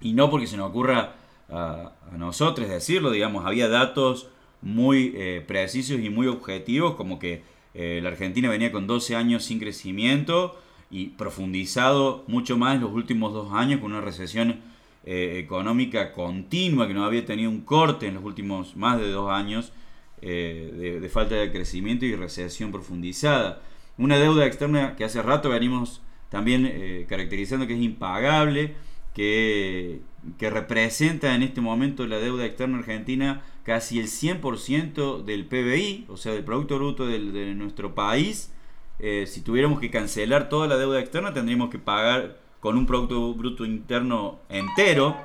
y 0.00 0.14
no 0.14 0.30
porque 0.30 0.46
se 0.46 0.56
nos 0.56 0.70
ocurra 0.70 1.16
a, 1.48 1.92
nosotros 2.16 2.68
decirlo, 2.68 3.10
digamos, 3.10 3.46
había 3.46 3.68
datos 3.68 4.28
muy 4.60 5.12
eh, 5.16 5.44
precisos 5.46 6.00
y 6.00 6.10
muy 6.10 6.26
objetivos, 6.26 6.94
como 6.96 7.18
que 7.18 7.42
Eh, 7.74 8.00
la 8.02 8.08
Argentina 8.08 8.48
venía 8.48 8.72
con 8.72 8.88
12 8.88 9.14
años 9.14 9.44
sin 9.44 9.60
crecimiento 9.60 10.58
y 10.90 11.10
profundizado 11.10 12.24
mucho 12.26 12.56
más 12.56 12.80
los 12.80 12.90
últimos 12.92 13.32
dos 13.32 13.52
años 13.52 13.80
con 13.80 13.92
una 13.92 14.00
recesión 14.00 14.60
eh, 15.04 15.38
económica 15.38 16.12
continua 16.12 16.88
que 16.88 16.94
no 16.94 17.04
había 17.04 17.24
tenido 17.24 17.50
un 17.50 17.60
corte 17.60 18.08
en 18.08 18.14
los 18.14 18.24
últimos 18.24 18.74
más 18.74 18.98
de 18.98 19.10
dos 19.10 19.30
años 19.30 19.72
de, 20.20 21.08
falta 21.12 21.36
de 21.36 21.52
crecimiento 21.52 22.04
y 22.04 22.16
recesión 22.16 22.72
profundizada. 22.72 23.62
Una 23.96 24.18
deuda 24.18 24.46
externa 24.46 24.96
que 24.96 25.04
hace 25.04 25.22
rato 25.22 25.50
venimos 25.50 26.02
también 26.28 27.06
caracterizando 27.08 27.68
que 27.68 27.74
es 27.74 27.80
impagable, 27.80 28.74
que, 29.18 30.50
representa 30.50 31.34
en 31.34 31.42
este 31.42 31.60
momento 31.60 32.06
la 32.06 32.18
deuda 32.18 32.44
externa 32.44 32.78
argentina 32.78 33.42
casi 33.64 33.98
el 33.98 34.06
100% 34.06 35.24
del 35.24 35.44
PBI, 35.46 36.06
o 36.08 36.16
sea, 36.16 36.32
del 36.32 36.44
Producto 36.44 36.76
Bruto 36.76 37.06
de 37.06 37.54
nuestro 37.54 37.94
país. 37.94 38.52
Eh, 39.00 39.26
si 39.26 39.42
tuviéramos 39.42 39.80
que 39.80 39.90
cancelar 39.90 40.48
toda 40.48 40.66
la 40.66 40.76
deuda 40.76 41.00
externa, 41.00 41.32
tendríamos 41.32 41.70
que 41.70 41.78
pagar 41.78 42.38
con 42.60 42.76
un 42.76 42.86
Producto 42.86 43.34
Bruto 43.34 43.64
Interno 43.64 44.38
entero. 44.48 45.16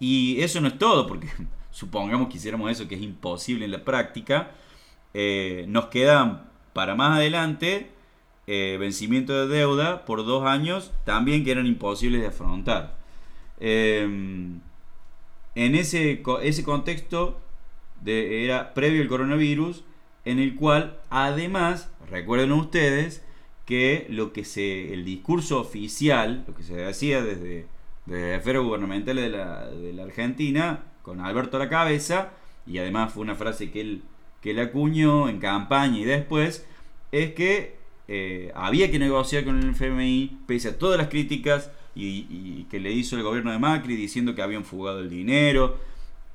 Y 0.00 0.40
eso 0.40 0.60
no 0.60 0.68
es 0.68 0.78
todo, 0.78 1.06
porque 1.06 1.28
supongamos 1.70 2.28
que 2.28 2.36
hiciéramos 2.36 2.70
eso, 2.70 2.88
que 2.88 2.94
es 2.94 3.02
imposible 3.02 3.64
en 3.64 3.72
la 3.72 3.84
práctica. 3.84 4.52
Eh, 5.12 5.64
nos 5.68 5.86
quedan 5.86 6.48
para 6.72 6.94
más 6.94 7.18
adelante 7.18 7.93
eh, 8.46 8.76
vencimiento 8.78 9.46
de 9.46 9.54
deuda 9.54 10.04
por 10.04 10.24
dos 10.24 10.44
años 10.46 10.92
también 11.04 11.44
que 11.44 11.52
eran 11.52 11.66
imposibles 11.66 12.20
de 12.20 12.28
afrontar. 12.28 12.96
Em, 13.60 14.60
en 15.54 15.74
ese, 15.74 16.22
ese 16.42 16.64
contexto 16.64 17.40
de, 18.02 18.44
era 18.44 18.74
previo 18.74 19.00
el 19.00 19.08
coronavirus, 19.08 19.84
en 20.24 20.38
el 20.38 20.56
cual 20.56 20.98
además, 21.10 21.90
recuerden 22.10 22.52
ustedes, 22.52 23.22
que 23.64 24.06
lo 24.10 24.32
que 24.32 24.44
se, 24.44 24.92
el 24.92 25.04
discurso 25.04 25.58
oficial, 25.60 26.44
lo 26.46 26.54
que 26.54 26.62
se 26.62 26.74
decía 26.74 27.22
desde, 27.22 27.66
desde 28.04 28.30
la 28.30 28.36
esfera 28.36 28.58
gubernamental 28.58 29.16
de 29.16 29.30
la, 29.30 29.68
de 29.68 29.92
la 29.94 30.02
Argentina, 30.02 30.84
con 31.02 31.20
Alberto 31.20 31.56
a 31.56 31.60
la 31.60 31.68
cabeza, 31.70 32.32
y 32.66 32.78
además 32.78 33.12
fue 33.12 33.22
una 33.22 33.34
frase 33.34 33.70
que 33.70 33.80
él, 33.80 34.02
que 34.40 34.50
él 34.50 34.60
acuñó 34.60 35.28
en 35.28 35.38
campaña 35.38 35.98
y 35.98 36.04
después, 36.04 36.66
es 37.12 37.32
que 37.32 37.83
eh, 38.06 38.52
había 38.54 38.90
que 38.90 38.98
negociar 38.98 39.44
con 39.44 39.58
el 39.62 39.70
FMI, 39.70 40.38
pese 40.46 40.68
a 40.68 40.78
todas 40.78 40.98
las 40.98 41.08
críticas 41.08 41.70
y, 41.94 42.64
que 42.64 42.80
le 42.80 42.92
hizo 42.92 43.16
el 43.16 43.22
gobierno 43.22 43.52
de 43.52 43.58
Macri 43.58 43.96
diciendo 43.96 44.34
que 44.34 44.42
habían 44.42 44.64
fugado 44.64 45.00
el 45.00 45.08
dinero, 45.08 45.78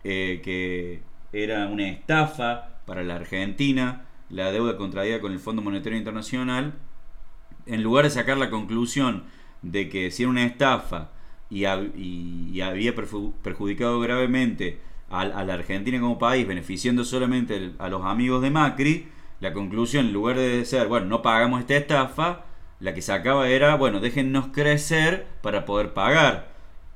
eh, 0.04 0.42
que 0.44 1.02
era 1.32 1.68
una 1.68 1.90
estafa 1.90 2.80
para 2.86 3.04
la 3.04 3.16
Argentina, 3.16 4.06
la 4.30 4.52
deuda 4.52 4.78
contraída 4.78 5.20
con 5.20 5.32
el 5.32 5.40
Fondo 5.40 5.62
Monetario 5.62 5.98
Internacional, 5.98 6.74
en 7.66 7.84
lugar 7.84 8.06
de 8.06 8.12
sacar 8.12 8.38
la 8.38 8.50
conclusión 8.50 9.24
de 9.62 9.90
que 9.90 10.10
si 10.12 10.24
era 10.24 10.30
una 10.32 10.46
estafa 10.46 11.12
y, 11.50 11.66
había 11.66 12.96
perjudicado 12.96 14.00
gravemente 14.00 14.80
a, 15.10 15.26
la 15.26 15.54
Argentina 15.54 16.00
como 16.00 16.20
país, 16.20 16.48
beneficiando 16.48 17.04
solamente 17.04 17.74
a 17.80 17.90
los 17.90 18.04
amigos 18.06 18.42
de 18.42 18.52
Macri, 18.52 19.08
la 19.40 19.54
conclusión, 19.54 20.08
en 20.08 20.14
lugar 20.14 20.38
de 20.38 20.66
ser, 20.66 20.88
bueno, 20.88 21.08
no 21.08 21.22
pagamos 21.22 21.62
esta 21.62 21.78
estafa, 21.78 22.46
la 22.80 22.94
que 22.94 23.02
sacaba 23.02 23.50
era, 23.50 23.76
bueno, 23.76 24.00
déjennos 24.00 24.48
crecer 24.48 25.28
para 25.42 25.66
poder 25.66 25.94
pagar. 25.94 26.54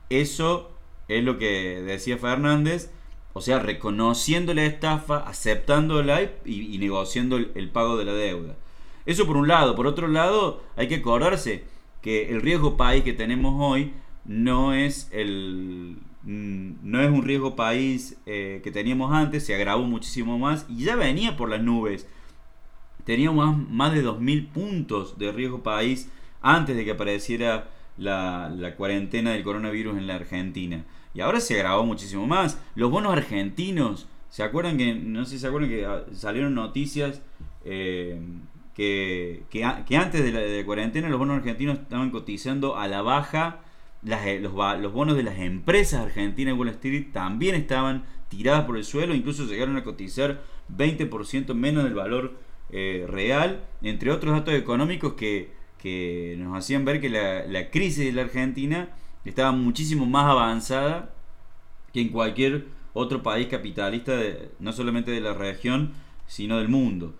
Eso 0.09 0.71
es 1.07 1.23
lo 1.23 1.37
que 1.37 1.81
decía 1.81 2.17
Fernández, 2.17 2.91
o 3.33 3.41
sea, 3.41 3.59
reconociendo 3.59 4.53
la 4.53 4.65
estafa, 4.65 5.17
aceptándola 5.17 6.21
y, 6.45 6.75
y 6.75 6.77
negociando 6.77 7.37
el, 7.37 7.69
pago 7.69 7.97
de 7.97 8.05
la 8.05 8.13
deuda. 8.13 8.55
Eso 9.05 9.25
por 9.25 9.37
un 9.37 9.47
lado. 9.47 9.75
Por 9.75 9.87
otro 9.87 10.07
lado, 10.07 10.63
hay 10.75 10.87
que 10.87 10.95
acordarse 10.95 11.63
que 12.01 12.29
el 12.29 12.41
riesgo 12.41 12.77
país 12.77 13.03
que 13.03 13.13
tenemos 13.13 13.55
hoy 13.57 13.93
no 14.25 14.73
es 14.73 15.09
el 15.11 15.97
mm, 16.23 16.73
no 16.83 17.01
es 17.01 17.09
un 17.09 17.23
riesgo 17.23 17.55
país 17.55 18.17
eh, 18.25 18.61
que 18.63 18.71
teníamos 18.71 19.11
antes, 19.13 19.45
se 19.45 19.55
agravó 19.55 19.83
muchísimo 19.83 20.37
más 20.37 20.65
y 20.69 20.83
ya 20.83 20.95
venía 20.95 21.35
por 21.35 21.49
las 21.49 21.61
nubes 21.61 22.07
teníamos 23.05 23.69
más 23.69 23.93
de 23.93 24.03
2.000 24.03 24.47
puntos 24.49 25.17
de 25.17 25.31
riesgo 25.31 25.63
país 25.63 26.09
antes 26.41 26.75
de 26.75 26.85
que 26.85 26.91
apareciera 26.91 27.69
la, 27.97 28.73
cuarentena 28.77 29.31
del 29.31 29.43
coronavirus 29.43 29.97
en 29.97 30.07
la 30.07 30.15
Argentina. 30.15 30.83
Y 31.13 31.21
ahora 31.21 31.39
se 31.39 31.55
agravó 31.55 31.85
muchísimo 31.85 32.25
más. 32.25 32.59
Los 32.75 32.91
bonos 32.91 33.13
argentinos, 33.13 34.07
¿se 34.29 34.43
acuerdan 34.43 34.77
que, 34.77 34.95
no 34.95 35.25
sé 35.25 35.31
si 35.31 35.39
se 35.39 35.47
acuerdan 35.47 35.69
que 35.69 35.85
ah, 35.85 36.03
salieron 36.13 36.55
noticias 36.55 37.21
eh, 37.65 38.19
que, 38.73 39.43
que, 39.49 39.63
antes 39.63 40.23
de 40.23 40.31
la, 40.31 40.65
cuarentena 40.65 41.09
los 41.09 41.19
bonos 41.19 41.37
argentinos 41.37 41.79
estaban 41.79 42.09
cotizando 42.09 42.77
a 42.77 42.87
la 42.87 43.01
baja? 43.01 43.59
Eh, 44.05 44.39
los, 44.41 44.53
los, 44.81 44.91
bonos 44.91 45.15
de 45.15 45.23
las 45.23 45.39
empresas 45.39 46.01
argentinas 46.01 46.53
de 46.53 46.59
Wall 46.59 46.69
Street 46.69 47.11
también 47.13 47.55
estaban 47.55 48.03
tiradas 48.27 48.65
por 48.65 48.75
el 48.77 48.83
suelo, 48.83 49.13
incluso 49.13 49.45
llegaron 49.45 49.77
a 49.77 49.83
cotizar 49.83 50.41
20% 50.75 51.53
menos 51.53 51.83
del 51.83 51.93
valor 51.93 52.33
eh, 52.75 53.05
real, 53.07 53.63
entre 53.83 54.09
otros 54.09 54.33
datos 54.33 54.55
económicos 54.55 55.13
que, 55.13 55.51
nos 56.39 56.57
hacían 56.57 56.85
ver 56.85 56.99
que 56.99 57.09
la, 57.09 57.69
crisis 57.69 58.03
de 58.03 58.13
la 58.13 58.23
Argentina 58.23 58.89
estaba 59.25 59.51
muchísimo 59.51 60.07
más 60.07 60.25
avanzada 60.25 61.13
que 61.93 62.01
en 62.01 62.09
cualquier 62.09 62.65
otro 62.93 63.21
país 63.21 63.45
capitalista, 63.45 64.19
no 64.59 64.73
solamente 64.73 65.11
de 65.11 65.21
la 65.21 65.35
región, 65.35 65.93
sino 66.25 66.57
del 66.57 66.67
mundo. 66.67 67.13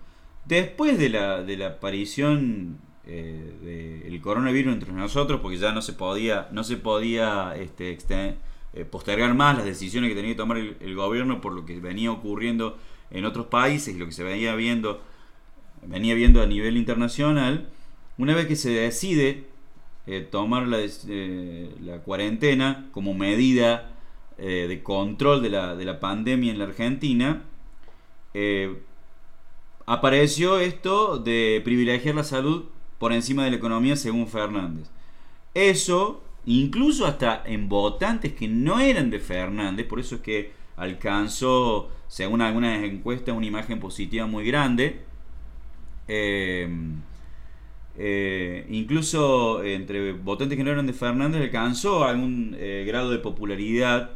Después 0.44 0.98
de 0.98 1.08
la, 1.08 1.44
de 1.44 1.56
la 1.56 1.68
aparición 1.68 2.78
eh, 3.06 4.02
del 4.08 4.20
coronavirus 4.20 4.72
entre 4.74 4.92
nosotros, 4.92 5.40
porque 5.40 5.58
ya 5.58 5.70
no 5.70 5.82
se 5.82 5.92
podía, 5.92 6.48
no 6.50 6.64
se 6.64 6.78
podía 6.78 7.54
este, 7.54 7.96
eh, 8.72 8.84
postergar 8.84 9.32
más 9.34 9.56
las 9.56 9.66
decisiones 9.66 10.10
que 10.10 10.16
tenía 10.16 10.32
que 10.32 10.38
tomar 10.38 10.56
el, 10.56 10.76
el, 10.80 10.96
gobierno 10.96 11.40
por 11.40 11.52
lo 11.52 11.64
que 11.64 11.78
venía 11.78 12.10
ocurriendo 12.10 12.76
en 13.12 13.24
otros 13.24 13.46
países 13.46 13.94
y 13.94 13.98
lo 13.98 14.06
que 14.06 14.12
se 14.12 14.24
venía 14.24 14.56
viendo 14.56 15.13
venía 15.86 16.14
viendo 16.14 16.42
a 16.42 16.46
nivel 16.46 16.76
internacional, 16.76 17.68
una 18.18 18.34
vez 18.34 18.46
que 18.46 18.56
se 18.56 18.70
decide 18.70 19.44
eh, 20.06 20.20
tomar 20.20 20.68
la, 20.68 20.78
eh, 20.80 21.74
la, 21.80 21.98
cuarentena 21.98 22.88
como 22.92 23.14
medida 23.14 23.92
eh, 24.36 24.66
de 24.68 24.82
control 24.82 25.42
de 25.42 25.48
la, 25.48 25.74
de 25.74 25.84
la, 25.86 25.98
pandemia 25.98 26.52
en 26.52 26.58
la 26.58 26.64
Argentina, 26.64 27.42
apareció 29.86 30.58
esto 30.58 31.18
de 31.18 31.60
privilegiar 31.64 32.14
la 32.14 32.24
salud 32.24 32.64
por 32.98 33.12
encima 33.12 33.44
de 33.44 33.50
la 33.50 33.56
economía 33.56 33.96
según 33.96 34.26
Fernández. 34.26 34.90
Eso, 35.54 36.22
incluso 36.44 37.06
hasta 37.06 37.42
en 37.46 37.68
votantes 37.68 38.32
que 38.32 38.48
no 38.48 38.80
eran 38.80 39.10
de 39.10 39.20
Fernández, 39.20 39.86
por 39.86 40.00
eso 40.00 40.16
es 40.16 40.20
que 40.20 40.52
alcanzó, 40.76 41.90
según 42.08 42.42
algunas 42.42 42.82
encuestas, 42.84 43.36
una 43.36 43.46
imagen 43.46 43.80
positiva 43.80 44.26
muy 44.26 44.44
grande, 44.44 45.00
eh, 46.08 46.68
eh, 47.96 48.66
incluso 48.70 49.62
entre 49.62 50.12
votantes 50.12 50.58
que 50.58 50.64
no 50.64 50.70
eran 50.70 50.86
de 50.86 50.92
Fernández 50.92 51.42
alcanzó 51.42 52.04
algún 52.04 52.56
eh, 52.58 52.84
grado 52.86 53.10
de 53.10 53.18
popularidad, 53.18 54.10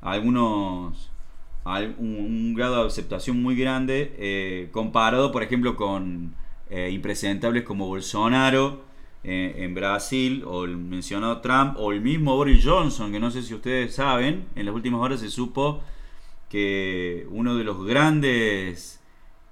algunos 0.00 1.10
un, 1.98 2.54
grado 2.54 2.82
de 2.82 2.86
aceptación 2.86 3.42
muy 3.42 3.56
grande 3.56 4.68
comparado, 4.72 5.32
por 5.32 5.42
ejemplo, 5.42 5.74
con 5.74 6.34
impresentables 6.70 7.64
como 7.64 7.88
Bolsonaro 7.88 8.84
en 9.24 9.74
Brasil 9.74 10.44
o 10.46 10.64
el 10.64 10.76
mencionado 10.76 11.40
Trump 11.40 11.76
o 11.78 11.90
el 11.90 12.00
mismo 12.00 12.36
Boris 12.36 12.64
Johnson, 12.64 13.10
que 13.10 13.18
no 13.18 13.32
sé 13.32 13.42
si 13.42 13.52
ustedes 13.52 13.96
saben, 13.96 14.46
en 14.54 14.66
las 14.66 14.74
últimas 14.76 15.00
horas 15.00 15.18
se 15.18 15.28
supo 15.28 15.82
que 16.48 17.26
uno 17.30 17.56
de 17.56 17.64
los 17.64 17.84
grandes 17.84 18.95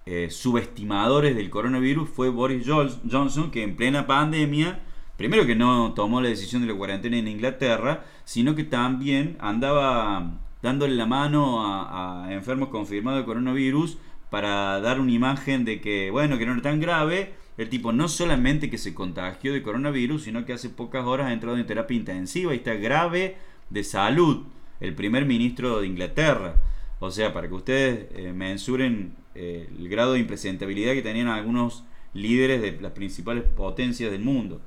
eh, 0.07 0.29
subestimadores 0.31 1.35
del 1.35 1.49
coronavirus 1.49 2.11
fue 2.11 2.29
Boris 2.29 2.67
Johnson, 2.67 3.51
que 3.51 3.63
en 3.63 3.75
plena 3.75 4.07
pandemia, 4.07 4.81
primero 5.17 5.47
que 5.47 5.55
no 5.55 5.95
tomó 5.95 6.21
la 6.21 6.29
decisión 6.29 6.61
de 6.61 6.69
la 6.69 6.77
cuarentena 6.77 7.17
en 7.17 7.29
Inglaterra, 7.29 8.05
sino 8.25 8.55
que 8.55 8.65
también 8.65 9.37
andaba 9.41 10.41
dándole 10.63 10.95
la 10.95 11.07
mano 11.07 11.63
a, 11.65 12.27
enfermos 12.31 12.69
confirmados 12.69 13.21
de 13.21 13.27
coronavirus 13.27 13.99
para 14.31 14.81
dar 14.81 15.01
una 15.01 15.13
imagen 15.13 15.65
de 15.65 15.81
que, 15.81 16.11
bueno, 16.11 16.39
que 16.39 16.47
no 16.47 16.53
era 16.53 16.63
tan 16.63 16.81
grave. 16.81 17.35
El 17.57 17.69
tipo 17.69 17.93
no 17.93 18.09
solamente 18.09 18.69
que 18.69 18.79
se 18.79 18.95
contagió 18.95 19.53
de 19.53 19.63
coronavirus, 19.63 20.25
sino 20.25 20.45
que 20.45 20.53
hace 20.53 20.71
pocas 20.71 21.07
horas 21.07 21.29
ha 21.29 21.33
entrado 21.33 21.57
en 21.57 21.67
terapia 21.67 21.97
intensiva 21.97 22.53
y 22.53 22.57
está 22.57 22.75
grave 22.75 23.37
de 23.71 23.85
salud, 23.85 24.45
el 24.81 24.95
primer 24.95 25.25
ministro 25.25 25.81
de 25.81 25.87
Inglaterra. 25.87 26.57
O 26.99 27.11
sea, 27.11 27.33
para 27.33 27.49
que 27.49 27.55
ustedes 27.55 28.07
eh, 28.17 28.33
mensuren 28.33 29.15
eh, 29.35 29.69
el 29.79 29.89
grado 29.89 30.15
de 30.15 30.21
impresentabilidad 30.21 30.95
que 30.95 31.03
tenían 31.03 31.29
algunos 31.29 31.85
líderes 32.13 32.63
de 32.63 32.81
las 32.81 32.93
principales 32.93 33.45
potencias 33.45 34.11
del 34.11 34.23
mundo. 34.23 34.61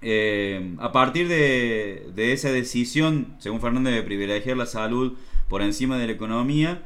Eh, 0.00 0.76
a 0.78 0.92
partir 0.92 1.28
de, 1.28 2.32
esa 2.32 2.50
decisión, 2.52 3.34
según 3.38 3.60
Fernández, 3.60 3.94
de 3.94 4.02
privilegiar 4.02 4.56
la 4.56 4.66
salud 4.66 5.14
por 5.48 5.62
encima 5.62 5.98
de 5.98 6.06
la 6.06 6.12
economía, 6.12 6.82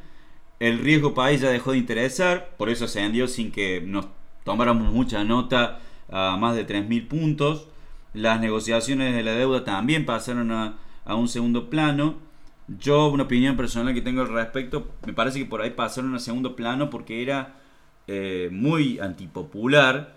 el 0.61 0.79
riesgo 0.79 1.15
país 1.15 1.41
ya 1.41 1.51
dejó 1.51 1.73
de 1.73 1.79
interesar, 1.79 2.55
por 2.57 2.71
eso 2.71 2.85
ascendió 2.85 3.27
sin 3.29 3.51
que 3.51 3.81
nos 3.81 4.07
tomáramos 4.45 4.93
mucha 4.93 5.25
nota 5.25 5.81
a 6.09 6.37
más 6.39 6.55
de 6.55 6.67
3.000 6.67 7.09
puntos. 7.09 7.69
Las 8.15 8.41
negociaciones 8.41 9.15
de 9.15 9.23
la 9.23 9.33
deuda 9.33 9.65
también 9.65 10.07
pasaron 10.07 10.53
a, 10.53 10.77
un 11.07 11.29
segundo 11.29 11.69
plano. 11.71 12.17
Yo, 12.79 13.09
una 13.09 13.25
opinión 13.25 13.57
personal 13.57 13.95
que 13.95 14.02
tengo 14.02 14.23
al 14.23 14.29
respecto, 14.29 14.88
me 15.07 15.12
parece 15.12 15.38
que 15.38 15.47
por 15.47 15.62
ahí 15.62 15.71
pasaron 15.71 16.14
a 16.14 16.19
segundo 16.19 16.57
plano 16.57 16.91
porque 16.91 17.23
era 17.23 17.57
eh, 18.07 18.49
muy 18.52 18.99
antipopular 18.99 20.17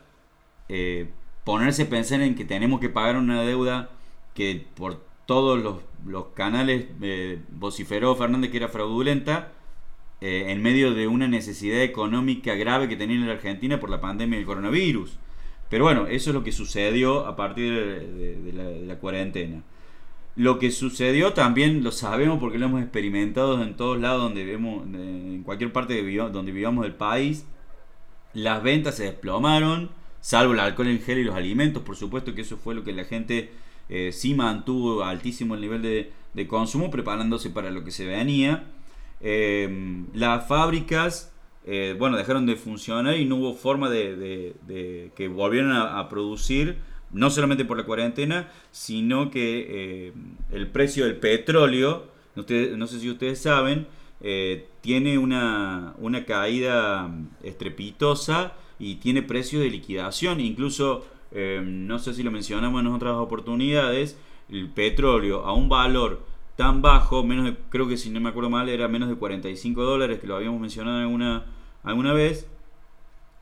eh, 0.69 1.09
ponerse 1.43 1.83
a 1.83 1.89
pensar 1.89 2.21
en 2.21 2.35
que 2.35 2.45
tenemos 2.45 2.79
que 2.79 2.89
pagar 2.89 3.17
una 3.17 3.41
deuda 3.43 3.89
que 4.33 4.65
por 4.75 5.05
todos 5.25 5.81
los, 6.05 6.25
canales 6.35 6.85
eh, 7.01 7.41
vociferó 7.49 8.15
Fernández 8.15 8.51
que 8.51 8.57
era 8.57 8.67
fraudulenta 8.67 9.51
eh, 10.21 10.45
en 10.51 10.61
medio 10.61 10.93
de 10.93 11.07
una 11.07 11.27
necesidad 11.27 11.81
económica 11.81 12.55
grave 12.55 12.87
que 12.87 12.95
tenía 12.95 13.15
en 13.15 13.27
la 13.27 13.33
Argentina 13.33 13.79
por 13.79 13.89
la 13.89 14.01
pandemia 14.01 14.37
del 14.37 14.45
coronavirus. 14.45 15.17
Pero 15.69 15.85
bueno, 15.85 16.07
eso 16.07 16.29
es 16.29 16.33
lo 16.33 16.43
que 16.43 16.51
sucedió 16.51 17.25
a 17.25 17.35
partir 17.35 17.73
de, 17.73 18.83
la, 18.87 18.95
cuarentena. 18.97 19.63
Lo 20.35 20.59
que 20.59 20.71
sucedió 20.71 21.33
también 21.33 21.83
lo 21.83 21.91
sabemos 21.91 22.39
porque 22.39 22.57
lo 22.57 22.65
hemos 22.65 22.81
experimentado 22.81 23.61
en 23.63 23.75
todos 23.75 23.99
lados 23.99 24.21
donde 24.21 24.43
vemos, 24.43 24.83
en 24.85 25.43
cualquier 25.43 25.71
parte 25.71 25.93
de, 25.93 26.17
donde 26.29 26.51
vivamos 26.51 26.83
del 26.83 26.93
país. 26.93 27.45
Las 28.33 28.61
ventas 28.61 28.95
se 28.95 29.03
desplomaron, 29.03 29.91
salvo 30.19 30.53
el 30.53 30.59
alcohol 30.59 30.87
en 30.87 31.01
gel 31.01 31.19
y 31.19 31.23
los 31.23 31.35
alimentos, 31.35 31.83
por 31.83 31.95
supuesto 31.95 32.35
que 32.35 32.41
eso 32.41 32.57
fue 32.57 32.75
lo 32.75 32.83
que 32.83 32.91
la 32.91 33.05
gente 33.05 33.49
eh, 33.87 34.11
sí 34.11 34.33
mantuvo 34.33 35.03
altísimo 35.03 35.55
el 35.55 35.61
nivel 35.61 35.81
de, 35.81 36.47
consumo, 36.47 36.91
preparándose 36.91 37.49
para 37.49 37.71
lo 37.71 37.85
que 37.85 37.91
se 37.91 38.05
venía. 38.05 38.65
Em, 39.21 40.07
las 40.13 40.47
fábricas, 40.47 41.31
eh, 41.65 41.95
bueno, 41.97 42.17
dejaron 42.17 42.45
de 42.45 42.57
funcionar 42.57 43.15
y 43.15 43.25
no 43.25 43.37
hubo 43.37 43.53
forma 43.53 43.89
de, 43.89 44.53
que 45.15 45.27
volvieran 45.29 45.71
a, 45.71 46.09
producir, 46.09 46.77
no 47.15 47.29
solamente 47.29 47.63
por 47.63 47.77
la 47.77 47.85
cuarentena, 47.85 48.51
sino 48.71 49.31
que 49.31 50.07
em, 50.07 50.35
el 50.51 50.67
precio 50.67 51.05
del 51.05 51.15
petróleo, 51.15 52.07
no 52.35 52.87
sé 52.87 52.99
si 52.99 53.09
ustedes 53.09 53.41
saben, 53.41 53.87
eh, 54.21 54.67
tiene 54.81 55.17
una, 55.17 55.93
una 55.97 56.25
caída 56.25 57.09
estrepitosa 57.41 58.53
y 58.79 58.95
tiene 58.95 59.21
precio 59.21 59.61
de 59.61 59.69
liquidación, 59.69 60.41
incluso, 60.41 61.05
em, 61.31 61.87
no 61.87 61.99
sé 61.99 62.13
si 62.13 62.21
lo 62.21 62.31
mencionamos 62.31 62.81
en 62.81 62.87
otras 62.87 63.15
oportunidades, 63.15 64.17
el 64.49 64.69
petróleo 64.69 65.45
a 65.45 65.53
un 65.53 65.69
valor 65.69 66.25
tan 66.57 66.81
bajo, 66.81 67.23
menos 67.23 67.45
de, 67.45 67.55
creo 67.69 67.87
que 67.87 67.97
si 67.97 68.09
no 68.09 68.19
me 68.19 68.29
acuerdo 68.29 68.49
mal, 68.49 68.67
era 68.69 68.87
menos 68.87 69.09
de 69.09 69.15
45 69.15 69.83
dólares, 69.83 70.19
que 70.19 70.27
lo 70.27 70.35
habíamos 70.35 70.59
mencionado 70.59 70.99
alguna, 70.99 71.45
alguna 71.83 72.13
vez, 72.13 72.47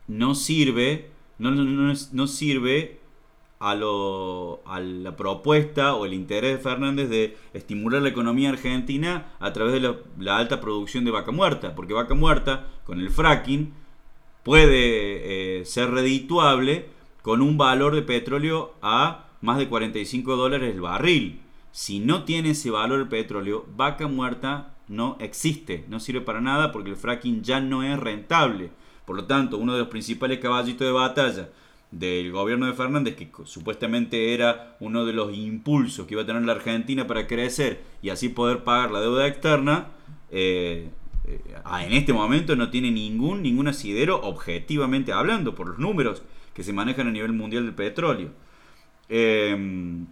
no 0.07 0.35
sirve, 0.35 1.09
no, 1.39 1.51
no, 1.51 2.27
sirve 2.27 2.99
a, 3.63 4.79
la 4.79 5.15
propuesta 5.15 5.95
o 5.95 6.05
el 6.05 6.13
interés 6.13 6.57
de 6.57 6.63
Fernández 6.63 7.09
de 7.09 7.37
estimular 7.53 8.01
la 8.01 8.09
economía 8.09 8.49
argentina 8.49 9.33
a 9.39 9.53
través 9.53 9.73
de 9.73 9.95
la, 10.19 10.37
alta 10.37 10.59
producción 10.59 11.05
de 11.05 11.11
vaca 11.11 11.31
muerta, 11.31 11.73
porque 11.73 11.93
vaca 11.93 12.13
muerta, 12.13 12.67
con 12.83 12.99
el 12.99 13.09
fracking, 13.09 13.73
puede 14.43 15.61
eh, 15.61 15.65
ser 15.65 15.91
redituable 15.91 16.89
con 17.21 17.41
un 17.41 17.57
valor 17.57 17.95
de 17.95 18.01
petróleo 18.01 18.73
a 18.81 19.27
más 19.39 19.57
de 19.57 19.69
45 19.69 20.35
dólares 20.35 20.73
el 20.73 20.81
barril. 20.81 21.39
Si 21.71 21.99
no 21.99 22.23
tiene 22.23 22.51
ese 22.51 22.69
valor 22.69 22.99
el 22.99 23.07
petróleo, 23.07 23.65
vaca 23.75 24.07
muerta 24.07 24.75
no 24.89 25.15
existe, 25.21 25.85
no 25.87 26.01
sirve 26.01 26.19
para 26.19 26.41
nada 26.41 26.73
porque 26.73 26.89
el 26.89 26.97
fracking 26.97 27.43
ya 27.43 27.61
no 27.61 27.81
es 27.81 27.97
rentable. 27.97 28.71
Por 29.05 29.15
lo 29.15 29.25
tanto, 29.25 29.57
uno 29.57 29.73
de 29.73 29.79
los 29.79 29.87
principales 29.87 30.39
caballitos 30.39 30.85
de 30.85 30.93
batalla 30.93 31.49
del 31.93 32.31
gobierno 32.31 32.65
de 32.65 32.73
Fernández, 32.73 33.15
que 33.15 33.29
supuestamente 33.45 34.33
era 34.33 34.75
uno 34.79 35.05
de 35.05 35.13
los 35.13 35.35
impulsos 35.35 36.07
que 36.07 36.15
iba 36.15 36.23
a 36.23 36.25
tener 36.25 36.41
la 36.41 36.53
Argentina 36.53 37.05
para 37.05 37.27
crecer 37.27 37.83
y 38.01 38.09
así 38.09 38.29
poder 38.29 38.63
pagar 38.63 38.91
la 38.91 38.99
deuda 38.99 39.27
externa, 39.27 39.89
eh, 40.31 40.89
eh, 41.25 41.41
en 41.81 41.93
este 41.93 42.11
momento 42.11 42.55
no 42.55 42.71
tiene 42.71 42.89
ningún, 42.89 43.43
ningún 43.43 43.67
asidero 43.67 44.19
objetivamente 44.21 45.13
hablando, 45.13 45.53
por 45.53 45.67
los 45.67 45.77
números 45.77 46.23
que 46.55 46.63
se 46.63 46.73
manejan 46.73 47.07
a 47.07 47.11
nivel 47.11 47.33
mundial 47.33 47.65
del 47.65 47.75
petróleo. 47.75 48.31
Eh, 49.09 50.03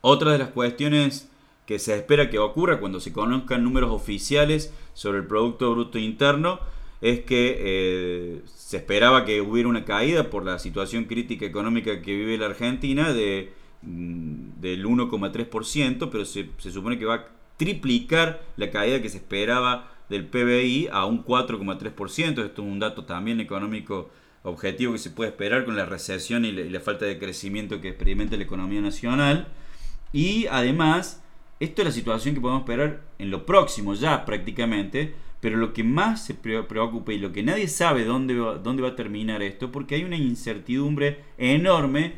otra 0.00 0.32
de 0.32 0.38
las 0.38 0.48
cuestiones 0.48 1.30
que 1.66 1.78
se 1.78 1.94
espera 1.94 2.30
que 2.30 2.38
ocurra 2.38 2.80
cuando 2.80 3.00
se 3.00 3.12
conozcan 3.12 3.62
números 3.62 3.90
oficiales 3.90 4.72
sobre 4.94 5.18
el 5.18 5.26
Producto 5.26 5.70
Bruto 5.70 5.98
Interno 5.98 6.60
es 7.00 7.20
que 7.20 7.56
eh, 7.58 8.42
se 8.46 8.78
esperaba 8.78 9.24
que 9.24 9.40
hubiera 9.40 9.68
una 9.68 9.84
caída 9.84 10.30
por 10.30 10.44
la 10.44 10.58
situación 10.58 11.04
crítica 11.04 11.44
económica 11.44 12.00
que 12.02 12.16
vive 12.16 12.38
la 12.38 12.46
Argentina 12.46 13.12
de, 13.12 13.52
mm, 13.82 14.60
del 14.60 14.86
1,3%, 14.86 16.10
pero 16.10 16.24
se, 16.24 16.50
se 16.58 16.70
supone 16.70 16.98
que 16.98 17.04
va 17.04 17.14
a 17.14 17.24
triplicar 17.56 18.42
la 18.56 18.70
caída 18.70 19.02
que 19.02 19.08
se 19.08 19.18
esperaba 19.18 19.92
del 20.08 20.26
PBI 20.26 20.88
a 20.92 21.06
un 21.06 21.24
4,3%. 21.24 22.44
Esto 22.44 22.62
es 22.62 22.68
un 22.68 22.78
dato 22.78 23.04
también 23.04 23.40
económico 23.40 24.10
objetivo 24.42 24.92
que 24.92 24.98
se 24.98 25.10
puede 25.10 25.30
esperar 25.30 25.64
con 25.64 25.76
la 25.76 25.86
recesión 25.86 26.44
y 26.44 26.52
la 26.52 26.80
falta 26.80 27.06
de 27.06 27.18
crecimiento 27.18 27.80
que 27.80 27.88
experimenta 27.88 28.36
la 28.36 28.44
economía 28.44 28.80
nacional. 28.80 29.48
Y 30.12 30.46
además, 30.46 31.22
esto 31.60 31.82
es 31.82 31.86
la 31.86 31.92
situación 31.92 32.34
que 32.34 32.40
podemos 32.40 32.62
esperar 32.62 33.02
en 33.18 33.30
lo 33.30 33.46
próximo 33.46 33.94
ya 33.94 34.24
prácticamente, 34.24 35.14
pero 35.44 35.58
lo 35.58 35.74
que 35.74 35.84
más 35.84 36.24
se 36.24 36.32
preocupa 36.32 37.12
y 37.12 37.18
lo 37.18 37.30
que 37.30 37.42
nadie 37.42 37.68
sabe 37.68 38.06
dónde 38.06 38.34
va, 38.34 38.54
dónde 38.54 38.82
va 38.82 38.88
a 38.88 38.96
terminar 38.96 39.42
esto, 39.42 39.70
porque 39.70 39.96
hay 39.96 40.02
una 40.02 40.16
incertidumbre 40.16 41.18
enorme 41.36 42.14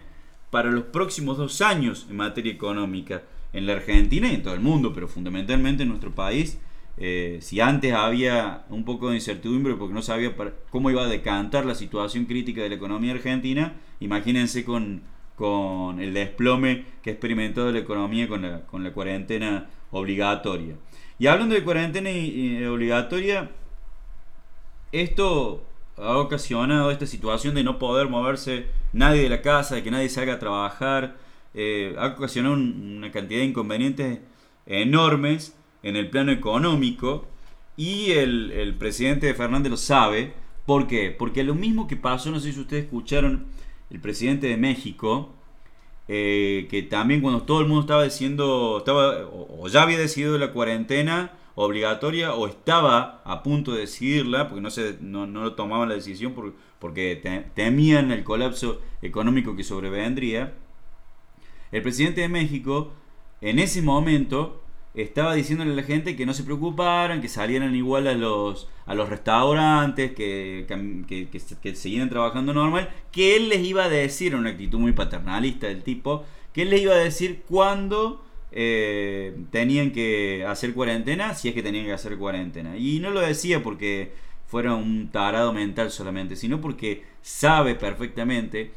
para 0.53 0.71
los 0.71 0.85
próximos 0.85 1.37
dos 1.37 1.61
años 1.61 2.07
en 2.09 2.19
materia 2.19 2.53
económica 2.53 3.25
en 3.53 3.67
la 3.67 3.73
Argentina 3.73 4.31
y 4.31 4.37
en 4.37 4.45
todo 4.45 4.55
el 4.55 4.61
mundo, 4.61 4.93
pero 4.95 5.09
fundamentalmente 5.09 5.83
en 5.83 5.89
nuestro 5.89 6.15
país. 6.15 6.61
Eh, 6.99 7.39
si 7.43 7.59
antes 7.59 7.93
había 7.95 8.65
un 8.69 8.85
poco 8.85 9.09
de 9.09 9.17
incertidumbre 9.17 9.75
porque 9.75 9.95
no 9.95 10.03
sabía 10.03 10.33
cómo 10.71 10.93
iba 10.93 11.03
a 11.03 11.09
decantar 11.09 11.67
la 11.67 11.75
situación 11.75 12.27
crítica 12.27 12.63
de 12.63 12.69
la 12.69 12.77
economía 12.77 13.11
argentina, 13.11 13.75
imagínense 13.99 14.65
con 14.65 15.03
con 15.37 16.01
el 16.01 16.15
desplome 16.15 16.85
que 17.03 17.11
ha 17.11 17.13
experimentado 17.13 17.71
la 17.71 17.79
economía 17.79 18.27
con 18.27 18.43
la, 18.43 18.63
con 18.63 18.83
la 18.83 18.93
cuarentena 18.93 19.69
obligatoria. 19.91 20.75
Y 21.19 21.27
hablando 21.27 21.55
de 21.55 21.65
cuarentena 21.65 22.11
obligatoria, 22.71 23.51
esto 24.93 25.65
ha 25.97 26.19
ocasionado 26.19 26.91
esta 26.91 27.07
situación 27.07 27.55
de 27.55 27.65
no 27.65 27.79
poder 27.79 28.09
moverse 28.09 28.67
nadie 28.93 29.23
de 29.23 29.31
la 29.31 29.41
casa, 29.41 29.77
de 29.77 29.83
que 29.83 29.91
nadie 29.91 30.11
salga 30.11 30.35
a 30.35 30.39
trabajar, 30.39 31.17
eh, 31.55 31.95
ha 31.99 32.09
ocasionado 32.09 32.55
una 32.55 33.11
cantidad 33.11 33.41
de 33.41 33.47
inconvenientes 33.47 34.21
enormes 34.67 35.57
en 35.83 35.97
el 35.97 36.11
plano 36.11 36.33
económico 36.33 37.27
y 37.77 38.13
el, 38.13 38.53
el 38.53 38.75
presidente 38.75 39.27
de 39.27 39.35
Fernández 39.35 39.71
lo 39.71 39.77
sabe. 39.79 40.35
¿Por 40.67 40.87
qué? 40.87 41.15
Porque 41.17 41.45
lo 41.45 41.55
mismo 41.55 41.87
que 41.87 41.97
pasó, 41.97 42.31
no 42.31 42.41
sé 42.41 42.53
si 42.53 42.61
ustedes 42.61 42.85
escucharon 42.85 43.47
el 43.91 44.01
presidente 44.01 44.49
de 44.49 44.57
México, 44.59 45.33
eh, 46.09 46.67
que 46.71 46.83
también 46.83 47.21
cuando 47.21 47.43
todo 47.43 47.61
el 47.61 47.67
mundo 47.67 47.83
estaba 47.83 48.05
diciendo, 48.05 48.79
estaba, 48.79 49.27
o, 49.27 49.69
ya 49.69 49.83
había 49.83 49.99
decidido 49.99 50.39
la 50.39 50.53
cuarentena 50.53 51.33
obligatoria 51.55 52.35
o 52.35 52.47
estaba 52.47 53.23
a 53.25 53.43
punto 53.43 53.73
de 53.73 53.81
decidirla, 53.81 54.49
porque 54.49 54.61
no, 54.61 54.71
se, 54.71 54.99
no, 55.01 55.27
no 55.27 55.53
tomaban 55.55 55.89
la 55.89 55.95
decisión 55.95 56.35
porque 56.79 57.51
temían 57.55 58.13
el 58.13 58.25
colapso 58.25 58.83
económico 59.03 59.57
que 59.57 59.65
sobrevendría, 59.65 60.55
el 61.73 61.83
presidente 61.83 62.21
de 62.21 62.29
México 62.29 62.93
en 63.41 63.59
ese 63.59 63.83
momento 63.83 64.63
estaba 64.97 65.35
diciéndole 65.35 65.73
a 65.73 65.77
la 65.77 65.83
gente 65.83 66.17
que 66.17 66.25
no 66.25 66.33
se 66.33 66.43
preocuparan, 66.43 67.21
que 67.21 67.29
salieran 67.29 67.75
igual 67.75 68.07
a 68.07 68.15
los, 68.15 68.69
a 68.87 68.95
los 68.95 69.11
restaurantes, 69.11 70.13
que, 70.13 70.65
que, 71.07 71.29
que, 71.61 71.75
siguieran 71.75 72.09
trabajando 72.09 72.55
normal, 72.55 72.89
que 73.13 73.37
él 73.37 73.51
les 73.51 73.63
iba 73.65 73.85
a 73.85 73.89
decir, 73.91 74.35
una 74.35 74.51
actitud 74.51 74.79
muy 74.79 74.93
paternalista 74.93 75.67
del 75.67 75.83
tipo, 75.83 76.25
que 76.55 76.63
él 76.63 76.71
les 76.71 76.81
iba 76.81 76.95
a 76.95 76.99
decir 76.99 77.43
cuándo 77.47 78.25
eh, 78.53 79.37
tenían 79.51 79.91
que 79.91 80.47
hacer 80.47 80.73
cuarentena, 80.73 81.35
si 81.35 81.49
es 81.49 81.55
que 81.55 81.63
tenían 81.63 81.85
que 81.85 81.93
hacer 81.93 82.17
cuarentena. 82.17 82.79
Y 82.79 82.99
no 83.01 83.11
lo 83.11 83.21
decía 83.21 83.63
porque 83.63 84.13
fuera 84.47 84.75
un 84.75 85.11
tarado 85.11 85.53
mental 85.53 85.91
solamente, 85.91 86.37
sino 86.37 86.63
porque 86.63 87.05
sabe 87.21 87.75
perfectamente, 87.75 88.71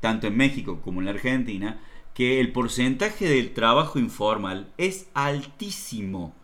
tanto 0.00 0.28
en 0.28 0.36
México 0.38 0.80
como 0.82 1.00
en 1.00 1.06
la 1.06 1.10
Argentina, 1.12 1.78
que 2.16 2.40
el 2.40 2.50
porcentaje 2.50 3.28
del 3.28 3.52
trabajo 3.52 3.98
informal 3.98 4.72
es 4.78 5.10
altísimo. 5.12 6.34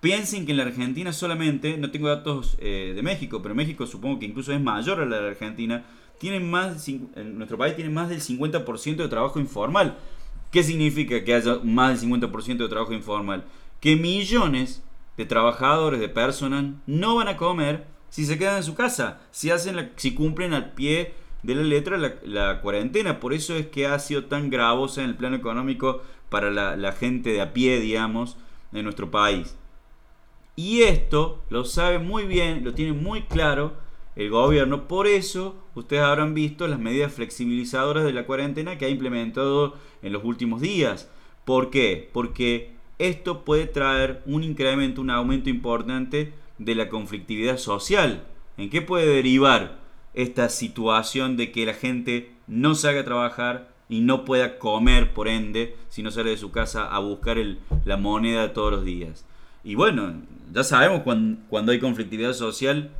Piensen 0.00 0.46
que 0.46 0.52
en 0.52 0.58
la 0.58 0.62
Argentina 0.62 1.12
solamente, 1.12 1.76
no 1.76 1.90
tengo 1.90 2.06
datos 2.06 2.56
eh, 2.60 2.92
de 2.94 3.02
México, 3.02 3.42
pero 3.42 3.56
México 3.56 3.84
supongo 3.84 4.20
que 4.20 4.26
incluso 4.26 4.52
es 4.52 4.60
mayor 4.60 5.00
a 5.00 5.04
la 5.04 5.16
de 5.16 5.22
la 5.22 5.28
Argentina, 5.30 5.84
tienen 6.20 6.48
más, 6.48 6.86
en 6.88 7.36
nuestro 7.36 7.58
país 7.58 7.74
tiene 7.74 7.90
más 7.90 8.10
del 8.10 8.20
50% 8.20 8.94
de 8.94 9.08
trabajo 9.08 9.40
informal. 9.40 9.98
¿Qué 10.52 10.62
significa 10.62 11.24
que 11.24 11.34
haya 11.34 11.58
más 11.64 12.00
del 12.00 12.08
50% 12.08 12.58
de 12.58 12.68
trabajo 12.68 12.92
informal? 12.92 13.44
Que 13.80 13.96
millones 13.96 14.84
de 15.16 15.26
trabajadores, 15.26 15.98
de 15.98 16.10
personas, 16.10 16.64
no 16.86 17.16
van 17.16 17.26
a 17.26 17.36
comer 17.36 17.88
si 18.08 18.24
se 18.24 18.38
quedan 18.38 18.58
en 18.58 18.62
su 18.62 18.76
casa, 18.76 19.20
si, 19.32 19.50
hacen 19.50 19.90
si 19.96 20.14
cumplen 20.14 20.54
al 20.54 20.74
pie 20.74 21.14
de 21.42 21.54
la 21.54 21.62
letra 21.62 21.98
la, 22.24 22.60
cuarentena. 22.60 23.20
Por 23.20 23.32
eso 23.32 23.54
es 23.56 23.66
que 23.66 23.86
ha 23.86 23.98
sido 23.98 24.24
tan 24.24 24.50
gravosa 24.50 25.02
en 25.02 25.10
el 25.10 25.16
plano 25.16 25.36
económico 25.36 26.02
para 26.28 26.50
la, 26.50 26.92
gente 26.92 27.30
de 27.30 27.40
a 27.40 27.52
pie, 27.52 27.80
digamos, 27.80 28.36
de 28.70 28.82
nuestro 28.82 29.10
país. 29.10 29.56
Y 30.56 30.82
esto 30.82 31.42
lo 31.50 31.64
sabe 31.64 31.98
muy 31.98 32.24
bien, 32.24 32.64
lo 32.64 32.74
tiene 32.74 32.92
muy 32.92 33.22
claro 33.22 33.74
el 34.16 34.30
gobierno. 34.30 34.86
Por 34.86 35.06
eso 35.06 35.56
ustedes 35.74 36.02
habrán 36.02 36.34
visto 36.34 36.68
las 36.68 36.78
medidas 36.78 37.12
flexibilizadoras 37.12 38.04
de 38.04 38.12
la 38.12 38.26
cuarentena 38.26 38.78
que 38.78 38.84
ha 38.84 38.90
implementado 38.90 39.76
en 40.02 40.12
los 40.12 40.24
últimos 40.24 40.60
días. 40.60 41.10
¿Por 41.44 41.70
qué? 41.70 42.10
Porque 42.12 42.72
esto 42.98 43.44
puede 43.44 43.66
traer 43.66 44.22
un 44.26 44.44
incremento, 44.44 45.00
un 45.00 45.10
aumento 45.10 45.50
importante 45.50 46.34
de 46.58 46.74
la 46.74 46.88
conflictividad 46.88 47.56
social. 47.56 48.24
¿En 48.58 48.70
qué 48.70 48.82
puede 48.82 49.06
derivar 49.06 49.81
esta 50.14 50.48
situación 50.48 51.36
de 51.36 51.52
que 51.52 51.66
la 51.66 51.74
gente 51.74 52.32
no 52.46 52.74
salga 52.74 53.00
a 53.00 53.04
trabajar 53.04 53.72
y 53.88 54.00
no 54.00 54.24
pueda 54.24 54.58
comer, 54.58 55.12
por 55.12 55.28
ende, 55.28 55.76
si 55.88 56.02
no 56.02 56.10
sale 56.10 56.30
de 56.30 56.36
su 56.36 56.50
casa 56.50 56.86
a 56.86 56.98
buscar 56.98 57.36
la 57.84 57.96
moneda 57.96 58.52
todos 58.52 58.72
los 58.72 58.84
días? 58.84 59.24
Y 59.64 59.74
bueno, 59.74 60.14
ya 60.52 60.64
sabemos 60.64 61.02
cuando, 61.02 61.72
hay 61.72 61.78
conflictividad 61.78 62.32
social, 62.32 62.90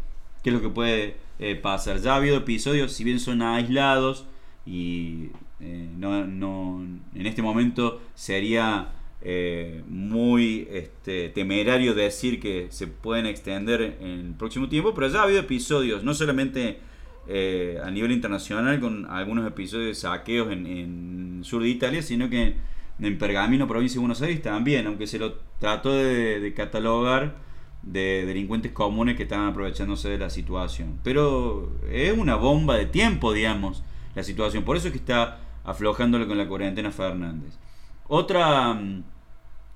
qué 0.43 0.51
es 0.51 0.55
lo 0.55 0.63
que 0.63 0.69
puede 0.69 1.17
eh, 1.39 1.57
pasar. 1.57 2.01
Ya 2.01 2.13
ha 2.13 2.17
habido 2.17 2.37
episodios, 2.37 2.93
si 2.93 3.05
bien 3.05 3.21
son 3.21 3.43
aislados, 3.43 4.27
y 4.65 5.31
eh, 5.61 5.89
no, 5.97 6.27
no, 6.27 6.85
en 7.15 7.27
este 7.27 7.43
momento 7.43 8.01
sería 8.15 8.93
eh, 9.23 9.83
muy 9.89 10.67
este, 10.73 11.29
temerario 11.29 11.95
decir 11.95 12.41
que 12.41 12.67
se 12.71 12.89
pueden 12.89 13.27
extender 13.27 13.99
en 14.01 14.09
el 14.09 14.35
próximo 14.35 14.69
tiempo, 14.69 14.95
pero 14.95 15.09
ya 15.09 15.21
ha 15.21 15.23
habido 15.25 15.41
episodios, 15.41 16.03
no 16.03 16.13
solamente 16.15 16.81
eh, 17.27 17.79
a 17.83 17.91
nivel 17.91 18.13
internacional, 18.13 18.81
con 18.81 19.07
algunos 19.07 19.47
episodios 19.47 19.87
de 19.89 19.95
saqueos 19.95 20.53
en, 20.53 20.67
en 20.67 21.45
sur 21.45 21.63
de 21.63 21.69
Italia, 21.69 22.03
sino 22.03 22.29
que 22.29 22.57
en 23.01 23.19
Pergamino, 23.19 23.67
provincia 23.67 23.97
de 23.97 24.01
Buenos 24.01 24.23
Aires, 24.23 24.43
también, 24.43 24.87
aunque 24.87 25.07
se 25.07 25.19
lo 25.19 25.35
trató 25.59 25.93
de, 25.93 26.53
catalogar 26.57 27.37
de 27.83 28.25
delincuentes 28.27 28.73
comunes 28.73 29.17
que 29.17 29.25
estaban 29.25 29.49
aprovechándose 29.49 30.09
de 30.09 30.19
la 30.19 30.31
situación. 30.31 31.01
Pero 31.03 31.73
es 31.91 32.17
una 32.17 32.37
bomba 32.37 32.77
de 32.77 32.87
tiempo, 32.87 33.33
digamos, 33.33 33.83
la 34.15 34.23
situación. 34.23 34.65
Por 34.65 34.77
eso 34.77 34.89
es 34.89 34.93
que 34.93 34.99
está 34.99 35.41
aflojándole 35.65 36.27
con 36.27 36.39
la 36.39 36.47
cuarentena 36.47 36.93
Fernández. 36.93 37.59
Otra 38.07 38.75
mm, 38.75 39.03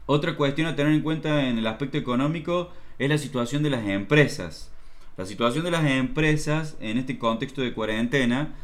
otra 0.06 0.36
cuestión 0.36 0.68
a 0.68 0.76
tener 0.76 0.92
en 0.92 1.02
cuenta 1.02 1.48
en 1.48 1.58
el 1.58 1.66
aspecto 1.66 1.98
económico 1.98 2.70
es 2.98 3.08
la 3.08 3.18
situación 3.18 3.64
de 3.64 3.70
las 3.70 3.84
empresas. 3.86 4.72
La 5.16 5.26
situación 5.26 5.64
de 5.64 5.70
las 5.70 5.84
empresas 5.84 6.76
en 6.80 6.98
este 6.98 7.18
contexto 7.18 7.62
de 7.62 7.72
cuarentena 7.72 8.54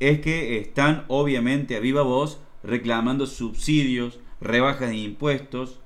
es 0.00 0.20
que 0.20 0.58
están 0.58 1.04
obviamente 1.08 1.76
a 1.76 1.80
viva 1.80 2.02
voz 2.02 2.38
reclamando 2.62 3.26
subsidios, 3.26 4.18
rebajas 4.40 4.90
de 4.90 4.96
impuestos 4.96 5.80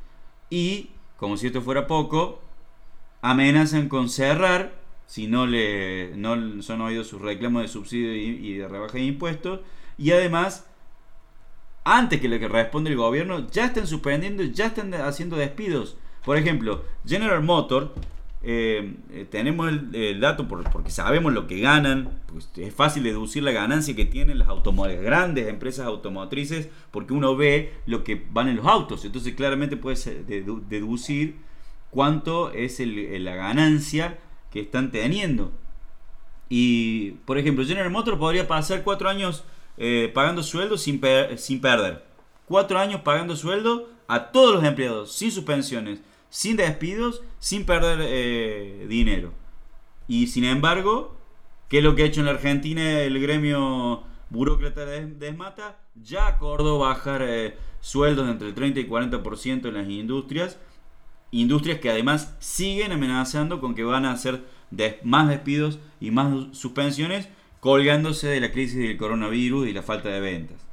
y, 0.51 0.91
como 1.17 1.37
si 1.37 1.47
esto 1.47 1.63
fuera 1.63 1.87
poco, 1.87 2.41
amenazan 3.21 3.89
con 3.89 4.09
cerrar 4.09 4.83
si 5.07 5.27
no, 5.27 5.47
le, 5.47 6.17
no 6.17 6.63
son 6.63 6.81
oídos 6.81 7.07
sus 7.09 7.21
reclamos 7.21 7.63
de 7.63 7.69
subsidio 7.69 8.17
y, 8.17 8.55
de 8.55 8.67
rebaja 8.67 8.95
de 8.95 9.05
impuestos 9.05 9.61
y 9.99 10.11
además 10.11 10.67
antes 11.85 12.21
que 12.21 12.29
lo 12.29 12.39
que 12.39 12.49
responde 12.49 12.91
el 12.91 12.97
gobierno, 12.97 13.51
ya 13.51 13.67
están 13.67 13.87
suspendiendo, 13.87 14.43
ya 14.45 14.67
están 14.67 14.95
haciendo 14.95 15.37
despidos. 15.37 15.97
Por 16.25 16.37
ejemplo, 16.37 16.85
General 17.05 17.43
Motor, 17.43 17.93
eh, 18.45 18.97
eh, 19.11 19.27
tenemos 19.31 19.73
el, 19.93 20.21
dato 20.21 20.49
porque 20.49 20.91
sabemos 20.91 21.33
lo 21.33 21.47
que 21.47 21.61
ganan, 21.61 22.21
pues 22.27 22.51
es 22.57 22.75
fácil 22.75 23.05
deducir 23.05 23.43
la 23.43 23.53
ganancia 23.53 23.95
que 23.95 24.05
tienen 24.05 24.39
las 24.39 24.49
grandes 25.01 25.49
empresas 25.49 25.87
automotrices, 25.87 26.69
porque 26.91 27.13
uno 27.13 27.37
ve 27.37 27.73
lo 27.87 28.03
que 28.03 28.27
van 28.31 28.49
en 28.49 28.57
los 28.57 28.67
autos, 28.67 29.05
entonces 29.05 29.35
claramente 29.35 29.77
puedes 29.77 30.11
deducir 30.27 31.37
cuánto 31.91 32.51
es 32.53 32.81
la 32.81 33.35
ganancia 33.37 34.19
que 34.51 34.61
están 34.61 34.91
teniendo. 34.91 35.53
Y, 36.49 37.13
por 37.25 37.39
ejemplo, 37.39 37.65
General 37.65 37.91
Motor 37.91 38.19
podría 38.19 38.47
pasar 38.47 38.83
cuatro 38.83 39.09
años 39.09 39.45
eh, 39.79 40.11
pagando 40.13 40.43
sueldo 40.43 40.77
sin, 40.77 41.01
sin 41.37 41.61
perder. 41.61 42.05
Cuatro 42.47 42.79
años 42.79 43.01
pagando 43.03 43.37
sueldo 43.37 43.89
a 44.09 44.31
todos 44.33 44.57
los 44.57 44.65
empleados, 44.65 45.13
sin 45.13 45.31
suspensiones, 45.31 46.01
sin 46.33 46.57
despidos, 46.57 47.23
sin 47.39 47.67
perder 47.67 47.99
eh, 48.03 48.87
dinero. 48.89 49.35
Y 50.09 50.29
sin 50.29 50.45
embargo, 50.45 51.15
¿qué 51.69 51.79
es 51.79 51.85
lo 51.85 51.95
que 51.95 52.05
ha 52.05 52.07
hecho 52.07 52.21
en 52.21 52.27
la 52.27 52.33
Argentina 52.33 53.01
el 53.01 53.21
gremio 53.21 54.03
burócrata 54.31 54.87
de 54.87 55.09
Desmata? 55.09 55.79
Ya 55.95 56.27
acordó 56.27 56.79
bajar 56.79 57.21
eh, 57.23 57.59
sueldos 57.83 58.31
entre 58.31 58.49
el 58.49 58.55
30 58.55 58.81
y 58.81 58.89
40% 58.89 59.69
en 59.69 59.75
las 59.75 59.87
industrias. 59.87 60.59
Industrias 61.33 61.81
que 61.81 61.91
además 61.91 62.35
siguen 62.41 62.93
amenazando 62.93 63.61
con 63.61 63.75
que 63.75 63.85
van 63.85 64.07
a 64.07 64.13
hacer 64.13 64.43
más 65.03 65.29
despidos 65.29 65.81
y 66.01 66.13
más 66.13 66.57
suspensiones 66.57 67.29
colgándose 67.61 68.29
de 68.29 68.41
la 68.41 68.53
crisis 68.53 68.79
del 68.79 68.97
coronavirus 68.97 69.69
y 69.69 69.75
la 69.75 69.83
falta 69.83 70.09
de 70.09 70.21
ventas. 70.21 70.67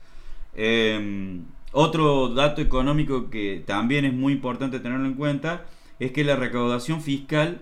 Em, 0.55 1.43
otro 1.71 2.29
dato 2.29 2.61
económico 2.61 3.29
que 3.29 3.63
también 3.65 4.05
es 4.05 4.13
muy 4.13 4.33
importante 4.33 4.79
tenerlo 4.79 5.05
en 5.05 5.13
cuenta 5.13 5.65
es 5.99 6.11
que 6.11 6.23
la 6.23 6.35
recaudación 6.35 7.01
fiscal, 7.01 7.61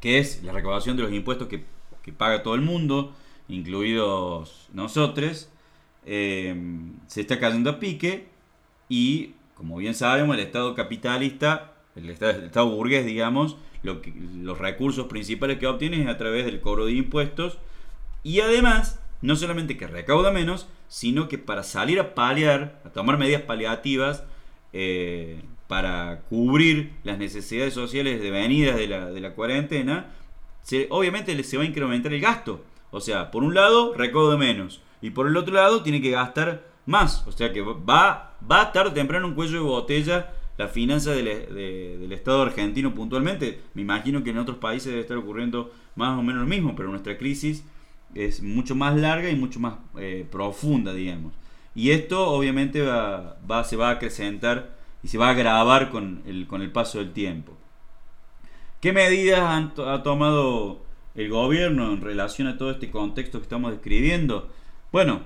que 0.00 0.18
es 0.18 0.42
la 0.42 0.52
recaudación 0.52 0.96
de 0.96 1.04
los 1.04 1.12
impuestos 1.12 1.48
que, 1.48 1.64
paga 2.16 2.44
todo 2.44 2.54
el 2.54 2.60
mundo, 2.60 3.12
incluidos 3.48 4.68
nosotros, 4.72 5.48
em, 6.04 6.92
se 7.08 7.22
está 7.22 7.40
cayendo 7.40 7.68
a 7.70 7.80
pique 7.80 8.28
y, 8.88 9.32
como 9.56 9.76
bien 9.78 9.92
sabemos, 9.94 10.36
el 10.36 10.42
Estado 10.44 10.76
capitalista, 10.76 11.72
el 11.96 12.10
Estado, 12.10 12.70
burgués, 12.70 13.04
digamos, 13.04 13.56
lo 13.82 14.02
que, 14.02 14.12
los 14.40 14.58
recursos 14.58 15.06
principales 15.06 15.58
que 15.58 15.66
obtiene 15.66 16.02
es 16.02 16.08
a 16.08 16.16
través 16.16 16.44
del 16.44 16.60
cobro 16.60 16.86
de 16.86 16.92
impuestos 16.92 17.58
y 18.22 18.40
además, 18.40 19.00
no 19.20 19.34
solamente 19.34 19.76
que 19.76 19.88
recauda 19.88 20.30
menos, 20.30 20.68
sino 20.88 21.28
que 21.28 21.38
para 21.38 21.62
salir 21.62 22.00
a 22.00 22.14
paliar, 22.14 22.80
a 22.84 22.90
tomar 22.90 23.18
medidas 23.18 23.42
paliativas, 23.42 24.24
eh, 24.72 25.40
para 25.68 26.20
cubrir 26.28 26.92
las 27.02 27.18
necesidades 27.18 27.74
sociales 27.74 28.20
devenidas 28.20 28.76
de 28.76 28.86
la, 28.86 29.06
de 29.06 29.20
la 29.20 29.34
cuarentena, 29.34 30.12
se, 30.62 30.86
obviamente 30.90 31.42
se 31.42 31.56
va 31.56 31.64
a 31.64 31.66
incrementar 31.66 32.12
el 32.12 32.20
gasto. 32.20 32.64
O 32.90 33.00
sea, 33.00 33.30
por 33.30 33.42
un 33.42 33.54
lado, 33.54 33.94
recauda 33.94 34.36
menos. 34.36 34.80
Y 35.02 35.10
por 35.10 35.26
el 35.26 35.36
otro 35.36 35.54
lado, 35.54 35.82
tiene 35.82 36.00
que 36.00 36.10
gastar 36.10 36.64
más. 36.86 37.26
O 37.26 37.32
sea 37.32 37.52
que 37.52 37.60
va, 37.60 38.36
va 38.50 38.60
a 38.60 38.64
estar 38.64 38.94
temprano 38.94 39.26
un 39.26 39.34
cuello 39.34 39.54
de 39.54 39.60
botella 39.60 40.32
la 40.56 40.68
finanza 40.68 41.12
del, 41.12 41.26
del, 41.26 42.12
Estado 42.12 42.42
argentino 42.42 42.94
puntualmente. 42.94 43.60
Me 43.74 43.82
imagino 43.82 44.24
que 44.24 44.30
en 44.30 44.38
otros 44.38 44.56
países 44.58 44.88
debe 44.88 45.02
estar 45.02 45.16
ocurriendo 45.16 45.72
más 45.96 46.18
o 46.18 46.22
menos 46.22 46.42
lo 46.42 46.48
mismo, 46.48 46.74
pero 46.74 46.88
nuestra 46.88 47.18
crisis 47.18 47.64
es 48.14 48.42
mucho 48.42 48.74
más 48.74 48.96
larga 48.96 49.30
y 49.30 49.36
mucho 49.36 49.60
más 49.60 49.74
eh, 49.98 50.26
profunda, 50.30 50.92
digamos. 50.92 51.32
Y 51.74 51.90
esto 51.90 52.28
obviamente 52.30 52.80
va, 52.80 53.64
se 53.64 53.76
va 53.76 53.90
a 53.90 53.92
acrecentar 53.92 54.76
y 55.02 55.08
se 55.08 55.18
va 55.18 55.28
a 55.28 55.32
agravar 55.32 55.90
con 55.90 56.22
el, 56.26 56.46
con 56.46 56.62
el 56.62 56.72
paso 56.72 56.98
del 56.98 57.12
tiempo. 57.12 57.52
¿Qué 58.80 58.92
medidas 58.92 59.40
ha 59.78 60.02
tomado 60.02 60.80
el 61.14 61.28
gobierno 61.28 61.92
en 61.92 62.00
relación 62.00 62.48
a 62.48 62.56
todo 62.56 62.70
este 62.70 62.90
contexto 62.90 63.38
que 63.38 63.44
estamos 63.44 63.72
describiendo? 63.72 64.48
Bueno, 64.92 65.22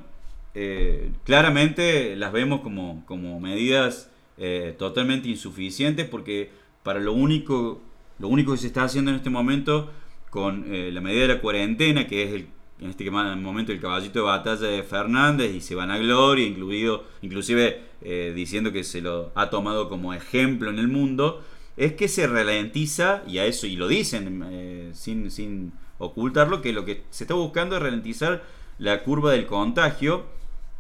eh, 0.55 1.13
claramente 1.25 2.17
las 2.17 2.33
vemos 2.33 2.63
como, 2.63 3.05
como 3.07 3.39
medidas 3.39 4.11
eh, 4.39 4.75
totalmente 4.79 5.29
insuficientes 5.29 6.09
porque 6.09 6.51
para 6.83 6.99
lo 6.99 7.13
único, 7.13 7.81
lo 8.19 8.29
único 8.29 8.53
que 8.53 8.59
se 8.59 8.67
está 8.69 8.85
haciendo 8.85 9.11
en 9.13 9.19
este 9.19 9.31
momento 9.31 9.93
con 10.31 10.65
la 10.69 11.01
medida 11.01 11.23
de 11.23 11.35
la 11.35 11.41
cuarentena, 11.41 12.07
que 12.07 12.23
es 12.23 12.33
el 12.33 12.47
en 12.81 12.91
este 12.91 13.11
momento 13.11 13.73
el 13.73 13.81
caballito 13.81 14.21
de 14.21 14.25
batalla 14.25 14.67
de 14.67 14.83
Fernández 14.83 15.55
y 15.55 15.61
se 15.61 15.75
van 15.75 15.91
a 15.91 15.99
gloria, 15.99 16.47
incluido, 16.47 17.05
inclusive 17.23 17.81
eh, 18.03 18.33
diciendo 18.35 18.73
que 18.73 18.85
se 18.85 19.03
lo 19.03 19.33
ha 19.35 19.51
tomado 19.51 19.89
como 19.89 20.15
ejemplo 20.15 20.71
en 20.71 20.79
el 20.79 20.89
mundo, 20.89 21.43
es 21.77 21.93
que 21.93 22.09
se 22.09 22.27
ralentiza, 22.27 23.23
y 23.27 23.39
a 23.39 23.45
eso, 23.45 23.67
y 23.67 23.77
lo 23.77 23.87
dicen 23.87 24.43
eh, 24.51 24.91
sin, 24.95 25.31
sin 25.31 25.73
ocultarlo, 25.99 26.63
que 26.63 26.73
lo 26.73 26.85
que 26.85 27.05
se 27.11 27.25
está 27.25 27.35
buscando 27.35 27.77
es 27.77 27.83
ralentizar 27.83 28.43
la 28.79 29.03
curva 29.03 29.33
del 29.33 29.47
contagio 29.47 30.25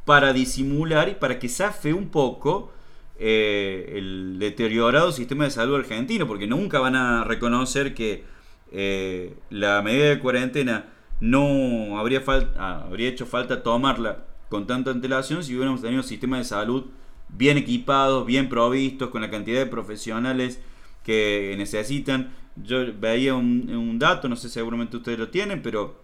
para 0.07 0.33
disimular 0.33 1.11
y 1.11 1.15
para 1.15 1.39
que 1.39 1.49
zafe 1.51 1.93
un 1.93 2.09
poco 2.09 2.73
eh, 3.19 3.95
el 3.97 4.39
deteriorado 4.39 5.13
sistema 5.13 5.45
de 5.45 5.51
salud 5.51 5.77
argentino, 5.77 6.27
porque 6.27 6.47
nunca 6.47 6.81
van 6.81 6.97
a 6.97 7.25
reconocer 7.25 7.95
que 7.95 8.25
la 9.51 9.83
medida 9.83 10.11
de 10.11 10.21
cuarentena 10.21 10.87
no 11.21 11.99
habría, 11.99 12.21
falta, 12.21 12.81
habría 12.81 13.09
hecho 13.09 13.27
falta 13.27 13.63
tomarla 13.63 14.25
con 14.49 14.67
tanta 14.67 14.91
antelación 14.91 15.45
si 15.45 15.55
hubiéramos 15.55 15.83
tenido 15.83 16.03
sistemas 16.03 16.41
de 16.41 16.45
salud 16.45 16.87
bien 17.29 17.59
equipados, 17.59 18.27
bien 18.27 18.49
provistos, 18.49 19.11
con 19.11 19.23
la 19.23 19.31
cantidad 19.31 19.61
de 19.61 19.67
profesionales 19.67 20.61
que 21.05 21.55
necesitan. 21.57 22.33
Yo 22.57 22.79
veía 22.99 23.35
un, 23.35 23.99
dato, 23.99 24.29
no 24.29 24.37
sé, 24.37 24.49
seguramente 24.49 24.97
ustedes 24.97 25.19
lo 25.19 25.29
tienen, 25.29 25.63
pero 25.63 26.01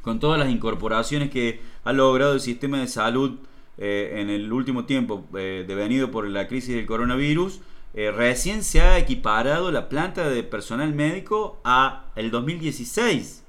con 0.00 0.18
todas 0.18 0.38
las 0.38 0.50
incorporaciones 0.50 1.30
que 1.30 1.60
ha 1.84 1.92
logrado 1.92 2.34
el 2.34 2.40
sistema 2.40 2.78
de 2.78 2.88
salud 2.88 3.38
eh, 3.78 4.14
en 4.16 4.30
el 4.30 4.52
último 4.52 4.84
tiempo, 4.84 5.26
eh, 5.36 5.64
devenido 5.66 6.10
por 6.10 6.26
la 6.26 6.48
crisis 6.48 6.74
del 6.74 6.86
coronavirus, 6.86 7.60
eh, 7.94 8.10
recién 8.10 8.64
se 8.64 8.80
ha 8.80 8.98
equiparado 8.98 9.70
la 9.70 9.88
planta 9.88 10.28
de 10.28 10.42
personal 10.42 10.94
médico 10.94 11.60
a 11.62 12.06
el 12.16 12.30
2016. 12.30 13.41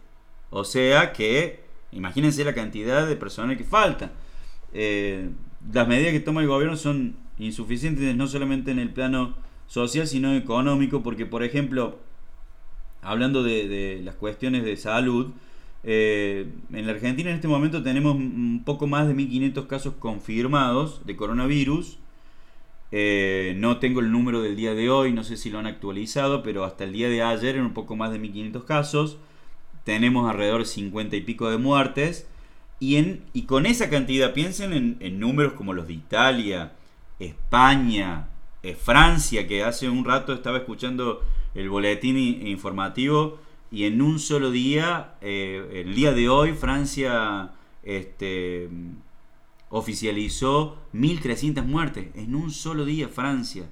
O 0.56 0.64
sea 0.66 1.14
que, 1.14 1.62
imagínense 1.92 2.44
la 2.44 2.54
cantidad 2.54 3.08
de 3.08 3.16
personal 3.16 3.58
que 3.58 3.64
falta. 3.64 4.12
las 4.72 5.88
medidas 5.88 6.12
que 6.12 6.20
toma 6.20 6.42
el 6.42 6.48
gobierno 6.48 6.78
son 6.78 7.16
insuficientes 7.40 8.16
no 8.16 8.28
solamente 8.28 8.70
en 8.70 8.78
el 8.78 8.90
plano 8.92 9.34
social, 9.66 10.06
sino 10.06 10.36
económico, 10.36 11.02
porque 11.02 11.26
por 11.26 11.44
ejemplo, 11.44 11.98
hablando 13.02 13.42
de, 13.42 14.02
las 14.04 14.14
cuestiones 14.14 14.64
de 14.64 14.78
salud, 14.78 15.32
eh, 15.84 16.48
en 16.72 16.86
la 16.86 16.94
Argentina 16.94 17.32
en 17.32 17.38
este 17.38 17.48
momento 17.48 17.82
tenemos 17.82 18.16
un 18.16 18.62
poco 18.64 18.86
más 18.86 19.08
de 19.08 19.16
1.500 19.16 19.66
casos 19.66 19.96
confirmados 19.98 21.02
de 21.04 21.16
coronavirus. 21.16 21.98
Eh, 22.92 23.56
no 23.58 23.78
tengo 23.80 24.02
el 24.02 24.12
número 24.12 24.44
del 24.44 24.56
día 24.56 24.76
de 24.76 24.92
hoy, 24.92 25.14
no 25.14 25.24
sé 25.24 25.36
si 25.36 25.50
lo 25.50 25.58
han 25.58 25.66
actualizado, 25.66 26.44
pero 26.44 26.64
hasta 26.64 26.84
el 26.84 26.94
día 26.94 27.10
de 27.10 27.24
ayer 27.24 27.56
eran 27.56 27.66
un 27.66 27.74
poco 27.74 27.96
más 27.96 28.12
de 28.12 28.22
1.500 28.22 28.66
casos. 28.66 29.18
Tenemos 29.84 30.30
alrededor 30.30 30.62
de 30.62 30.66
50 30.66 31.16
y 31.16 31.22
pico 31.22 31.50
de 31.50 31.58
muertes. 31.58 32.28
Y, 32.80 32.98
en, 32.98 33.24
y 33.34 33.44
con 33.44 33.66
esa 33.66 33.90
cantidad, 33.90 34.34
piensen 34.34 34.98
en, 35.00 35.20
números 35.20 35.54
como 35.54 35.74
los 35.74 35.88
de 35.88 35.94
Italia, 35.94 36.74
España, 37.20 38.28
eh, 38.62 38.76
Francia, 38.76 39.48
que 39.48 39.64
hace 39.64 39.90
un 39.90 40.04
rato 40.04 40.34
estaba 40.34 40.58
escuchando 40.58 41.24
el 41.54 41.70
boletín 41.70 42.18
informativo 42.18 43.40
y 43.74 43.86
en 43.86 44.04
un 44.04 44.20
solo 44.20 44.52
día, 44.52 45.16
eh, 45.22 45.84
el 45.86 45.96
día 45.96 46.14
de 46.14 46.30
hoy, 46.30 46.54
Francia 46.54 47.54
este, 47.82 48.70
oficializó 49.70 50.78
1.300 50.94 51.66
muertes. 51.66 52.10
En 52.14 52.36
un 52.36 52.52
solo 52.52 52.86
día, 52.86 53.08
Francia. 53.08 53.68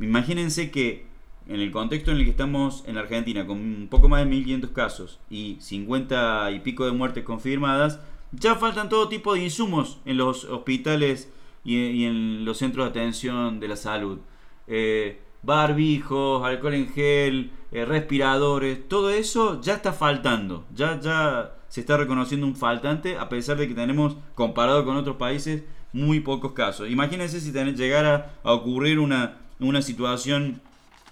Imagínense 0.00 0.72
que 0.72 1.06
en 1.48 1.60
el 1.60 1.70
contexto 1.70 2.10
en 2.10 2.18
el 2.18 2.24
que 2.24 2.30
estamos 2.30 2.84
en 2.86 2.96
Argentina, 2.96 3.46
con 3.46 3.58
un 3.58 3.88
poco 3.90 4.08
más 4.08 4.24
de 4.24 4.30
1.500 4.30 4.72
casos 4.72 5.20
y 5.28 5.56
50 5.60 6.50
y 6.52 6.60
pico 6.60 6.86
de 6.86 6.92
muertes 6.92 7.24
confirmadas, 7.24 8.00
ya 8.32 8.54
faltan 8.56 8.88
todo 8.88 9.08
tipo 9.08 9.34
de 9.34 9.44
insumos 9.44 9.98
en 10.04 10.16
los 10.16 10.44
hospitales 10.44 11.30
y, 11.64 12.04
en 12.04 12.44
los 12.44 12.58
centros 12.58 12.86
de 12.86 12.90
atención 12.90 13.60
de 13.60 13.68
la 13.68 13.76
salud. 13.76 14.18
Eh, 14.66 15.20
barbijos, 15.42 16.44
alcohol 16.44 16.74
en 16.74 16.88
gel, 16.88 17.50
eh, 17.72 17.84
respiradores, 17.84 18.88
todo 18.88 19.10
eso 19.10 19.60
ya 19.60 19.74
está 19.74 19.92
faltando. 19.92 20.64
Ya, 20.74 20.98
ya 21.00 21.54
se 21.68 21.80
está 21.80 21.96
reconociendo 21.96 22.46
un 22.46 22.56
faltante 22.56 23.18
a 23.18 23.28
pesar 23.28 23.56
de 23.56 23.68
que 23.68 23.74
tenemos, 23.74 24.16
comparado 24.34 24.84
con 24.84 24.96
otros 24.96 25.16
países, 25.16 25.64
muy 25.92 26.20
pocos 26.20 26.52
casos. 26.52 26.90
Imagínense 26.90 27.40
si 27.40 27.52
llegara 27.52 28.34
a 28.42 28.52
ocurrir 28.52 28.98
una, 28.98 29.38
una 29.60 29.82
situación 29.82 30.60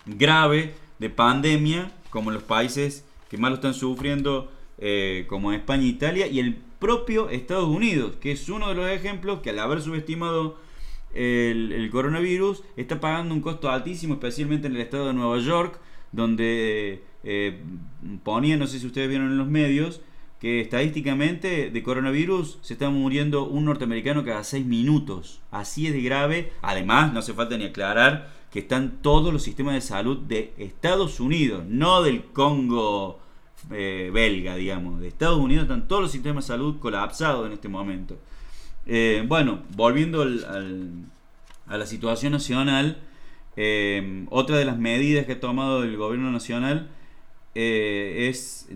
grave 0.07 0.75
de 0.99 1.11
pandemia, 1.11 1.91
como 2.11 2.31
los 2.31 2.43
países 2.43 3.05
que 3.31 3.39
más 3.39 3.51
lo 3.51 3.57
están 3.57 3.75
sufriendo, 3.75 4.51
eh, 4.79 5.27
como 5.29 5.53
España 5.53 5.85
e 5.85 5.87
Italia, 5.87 6.27
y 6.27 6.39
el 6.39 6.57
propio 6.79 7.31
Estados 7.31 7.69
Unidos, 7.69 8.17
que 8.21 8.33
es 8.33 8.49
uno 8.49 8.69
de 8.69 8.75
los 8.75 8.91
ejemplos 8.91 9.41
que 9.41 9.51
al 9.51 9.59
haber 9.59 9.81
subestimado 9.81 10.59
el, 11.15 11.89
coronavirus 11.93 12.63
está 12.77 13.01
pagando 13.01 13.35
un 13.35 13.41
costo 13.41 13.71
altísimo, 13.71 14.15
especialmente 14.15 14.67
en 14.67 14.75
el 14.75 14.83
estado 14.83 15.07
de 15.07 15.15
Nueva 15.15 15.39
York, 15.39 15.79
donde 16.11 17.03
eh, 17.25 17.61
ponía, 18.25 18.57
no 18.57 18.67
sé 18.67 18.79
si 18.81 18.87
ustedes 18.87 19.09
vieron 19.09 19.29
en 19.29 19.39
los 19.39 19.49
medios, 19.49 20.01
que 20.41 20.61
estadísticamente 20.61 21.71
de 21.71 21.83
coronavirus 21.85 22.59
se 22.63 22.73
está 22.73 22.91
muriendo 22.91 23.45
un 23.45 23.65
norteamericano 23.65 24.25
cada 24.25 24.43
seis 24.43 24.67
minutos. 24.67 25.41
Así 25.53 25.87
es 25.87 25.93
de 25.93 26.03
grave. 26.03 26.53
Además, 26.63 27.13
no 27.13 27.21
hace 27.21 27.33
falta 27.33 27.57
ni 27.57 27.65
aclarar 27.65 28.33
que 28.53 28.59
están 28.59 28.99
todos 29.01 29.33
los 29.33 29.43
sistemas 29.43 29.75
de 29.75 29.81
salud 29.81 30.19
de 30.19 30.53
Estados 30.59 31.21
Unidos, 31.21 31.65
no 31.67 32.03
del 32.03 32.25
Congo 32.25 33.19
eh, 33.71 34.11
belga, 34.13 34.57
digamos. 34.57 35.01
De 35.01 35.09
Estados 35.09 35.39
Unidos 35.39 35.63
están 35.63 35.89
todos 35.89 36.03
los 36.03 36.13
sistemas 36.13 36.45
de 36.45 36.49
salud 36.49 36.79
colapsados 36.79 37.47
en 37.47 37.53
este 37.55 37.69
momento. 37.69 38.19
Eh, 38.85 39.25
bueno, 39.27 39.63
volviendo 39.75 40.21
a 40.21 41.77
la 41.79 41.87
situación 41.87 42.33
nacional, 42.33 42.99
eh, 43.57 44.27
otra 44.29 44.59
de 44.59 44.67
las 44.67 44.77
medidas 44.77 45.25
que 45.25 45.33
ha 45.33 45.41
tomado 45.41 45.83
el 45.83 45.97
gobierno 45.97 46.31
nacional 46.31 46.91
es, 47.55 48.69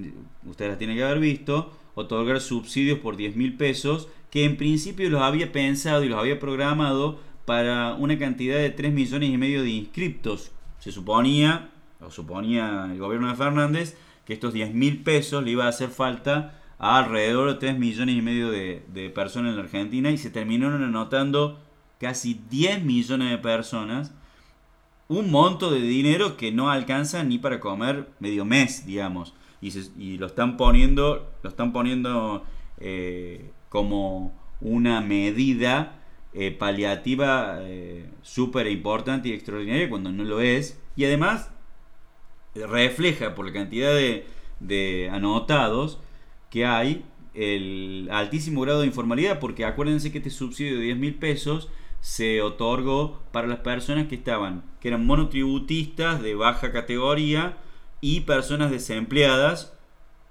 ustedes 0.46 0.70
las 0.70 0.78
tienen 0.78 0.96
que 0.96 1.04
haber 1.04 1.18
visto, 1.18 1.76
otorgar 1.94 2.40
subsidios 2.40 2.98
por 2.98 3.16
10 3.16 3.36
mil 3.36 3.58
pesos, 3.58 4.08
que 4.30 4.44
en 4.44 4.56
principio 4.56 5.10
los 5.10 5.20
había 5.20 5.52
pensado 5.52 6.02
y 6.02 6.08
los 6.08 6.18
había 6.18 6.38
programado 6.38 7.18
para 7.46 7.94
una 7.94 8.18
cantidad 8.18 8.56
de 8.56 8.70
3 8.70 8.92
millones 8.92 9.30
y 9.30 9.38
medio 9.38 9.62
de 9.62 9.70
inscriptos. 9.70 10.52
Se 10.80 10.92
suponía, 10.92 11.70
o 12.00 12.10
suponía 12.10 12.88
el 12.90 12.98
gobierno 12.98 13.28
de 13.28 13.36
Fernández, 13.36 13.96
que 14.26 14.34
estos 14.34 14.52
10 14.52 14.74
mil 14.74 15.02
pesos 15.02 15.42
le 15.42 15.52
iba 15.52 15.64
a 15.64 15.68
hacer 15.68 15.88
falta 15.88 16.60
a 16.78 16.98
alrededor 16.98 17.48
de 17.48 17.54
3 17.54 17.78
millones 17.78 18.16
y 18.16 18.20
medio 18.20 18.50
de, 18.50 19.12
personas 19.14 19.50
en 19.50 19.56
la 19.56 19.62
Argentina 19.62 20.10
y 20.10 20.18
se 20.18 20.30
terminaron 20.30 20.82
anotando 20.82 21.58
casi 21.98 22.40
10 22.50 22.82
millones 22.82 23.30
de 23.30 23.38
personas, 23.38 24.12
un 25.08 25.30
monto 25.30 25.70
de 25.70 25.80
dinero 25.80 26.36
que 26.36 26.50
no 26.50 26.70
alcanza 26.70 27.22
ni 27.22 27.38
para 27.38 27.60
comer 27.60 28.10
medio 28.18 28.44
mes, 28.44 28.84
digamos, 28.84 29.34
y, 29.60 30.18
lo 30.18 30.26
están 30.26 30.56
poniendo, 30.56 31.30
lo 31.42 31.48
están 31.48 31.72
poniendo 31.72 32.44
eh, 32.78 33.52
como 33.68 34.34
una 34.60 35.00
medida 35.00 36.05
eh, 36.38 36.50
paliativa 36.50 37.60
eh, 37.62 38.10
súper 38.20 38.66
importante 38.66 39.30
y 39.30 39.32
extraordinaria 39.32 39.88
cuando 39.88 40.12
no 40.12 40.22
lo 40.22 40.42
es, 40.42 40.78
y 40.94 41.06
además 41.06 41.50
refleja 42.54 43.34
por 43.34 43.46
la 43.46 43.54
cantidad 43.54 43.94
de, 43.94 45.08
anotados 45.10 45.98
que 46.50 46.66
hay 46.66 47.06
el 47.32 48.10
altísimo 48.12 48.60
grado 48.60 48.80
de 48.80 48.86
informalidad, 48.86 49.40
porque 49.40 49.64
acuérdense 49.64 50.12
que 50.12 50.18
este 50.18 50.28
subsidio 50.28 50.76
de 50.76 50.82
10 50.82 50.98
mil 50.98 51.14
pesos 51.14 51.70
se 52.00 52.42
otorgó 52.42 53.22
para 53.32 53.46
las 53.46 53.60
personas 53.60 54.06
que 54.06 54.16
estaban, 54.16 54.62
que 54.80 54.88
eran 54.88 55.06
monotributistas 55.06 56.20
de 56.20 56.34
baja 56.34 56.70
categoría 56.70 57.56
y 58.02 58.20
personas 58.20 58.70
desempleadas 58.70 59.74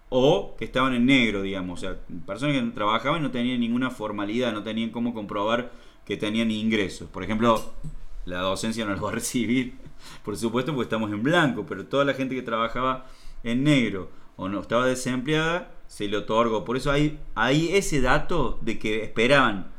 o 0.10 0.56
que 0.56 0.66
estaban 0.66 0.94
en 0.94 1.08
negro, 1.08 1.42
digamos, 1.42 1.80
o 1.80 1.82
sea, 1.82 2.00
personas 2.28 2.56
que 2.56 2.72
trabajaban 2.76 3.22
y 3.22 3.24
no 3.24 3.32
tenían 3.32 3.60
ninguna 3.60 3.90
formalidad, 3.90 4.54
no 4.54 4.62
tenían 4.62 4.92
cómo 4.92 5.16
comprobar 5.16 5.72
que 6.06 6.18
tenían 6.18 6.52
ingresos. 6.52 7.10
Por 7.10 7.24
ejemplo, 7.24 7.74
la 8.26 8.40
docencia 8.40 8.86
no 8.86 8.92
los 8.92 9.04
va 9.04 9.10
a 9.10 9.12
recibir 9.16 9.86
por 10.24 10.38
supuesto, 10.38 10.74
porque 10.74 10.86
estamos 10.86 11.12
en 11.12 11.24
blanco, 11.24 11.66
pero 11.68 11.86
toda 11.86 12.06
la 12.06 12.14
gente 12.14 12.36
que 12.36 12.42
trabajaba 12.42 13.08
en 13.44 13.64
negro 13.64 14.10
o 14.36 14.50
no 14.50 14.60
estaba 14.60 14.86
desempleada, 14.86 15.72
se 15.88 16.08
le 16.08 16.18
otorgó. 16.18 16.66
Por 16.66 16.78
eso 16.78 16.92
hay, 16.92 17.20
hay 17.36 17.70
ese 17.76 18.02
dato 18.02 18.60
de 18.62 18.80
que 18.80 19.04
esperaban 19.04 19.72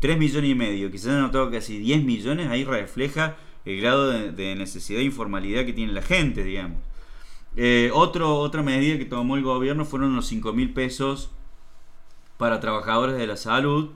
3 0.00 0.18
millones 0.18 0.50
y 0.50 0.54
medio, 0.54 0.98
se 0.98 1.10
han 1.10 1.16
anotado 1.16 1.50
casi 1.50 1.78
10 1.78 2.04
millones, 2.04 2.48
ahí 2.48 2.64
refleja 2.64 3.36
el 3.64 3.80
grado 3.80 4.08
de, 4.08 4.54
necesidad 4.56 5.00
e 5.00 5.04
informalidad 5.04 5.66
que 5.66 5.72
tiene 5.72 5.92
la 5.92 6.02
gente, 6.02 6.42
digamos. 6.42 6.78
Eh, 7.56 7.90
otra 7.92 8.62
medida 8.62 8.96
que 8.96 9.04
tomó 9.04 9.36
el 9.36 9.42
gobierno 9.42 9.84
fueron 9.84 10.16
los 10.16 10.26
5 10.26 10.52
mil 10.52 10.72
pesos 10.72 11.30
para 12.38 12.60
trabajadores 12.60 13.16
de 13.16 13.26
la 13.26 13.36
salud, 13.36 13.90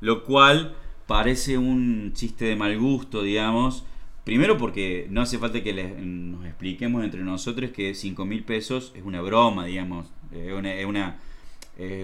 lo 0.00 0.24
cual 0.24 0.76
parece 1.06 1.58
un 1.58 2.12
chiste 2.14 2.44
de 2.44 2.56
mal 2.56 2.78
gusto, 2.78 3.22
digamos, 3.22 3.84
Primero 4.26 4.58
porque 4.58 5.06
no 5.08 5.20
hace 5.20 5.38
falta 5.38 5.62
que 5.62 5.72
nos 5.72 6.44
expliquemos 6.44 7.04
entre 7.04 7.22
nosotros 7.22 7.70
que 7.70 7.94
5 7.94 8.24
mil 8.24 8.42
pesos 8.42 8.90
es 8.96 9.04
una 9.04 9.20
broma, 9.20 9.66
digamos, 9.66 10.08
es 10.32 10.52
una, 10.52 11.16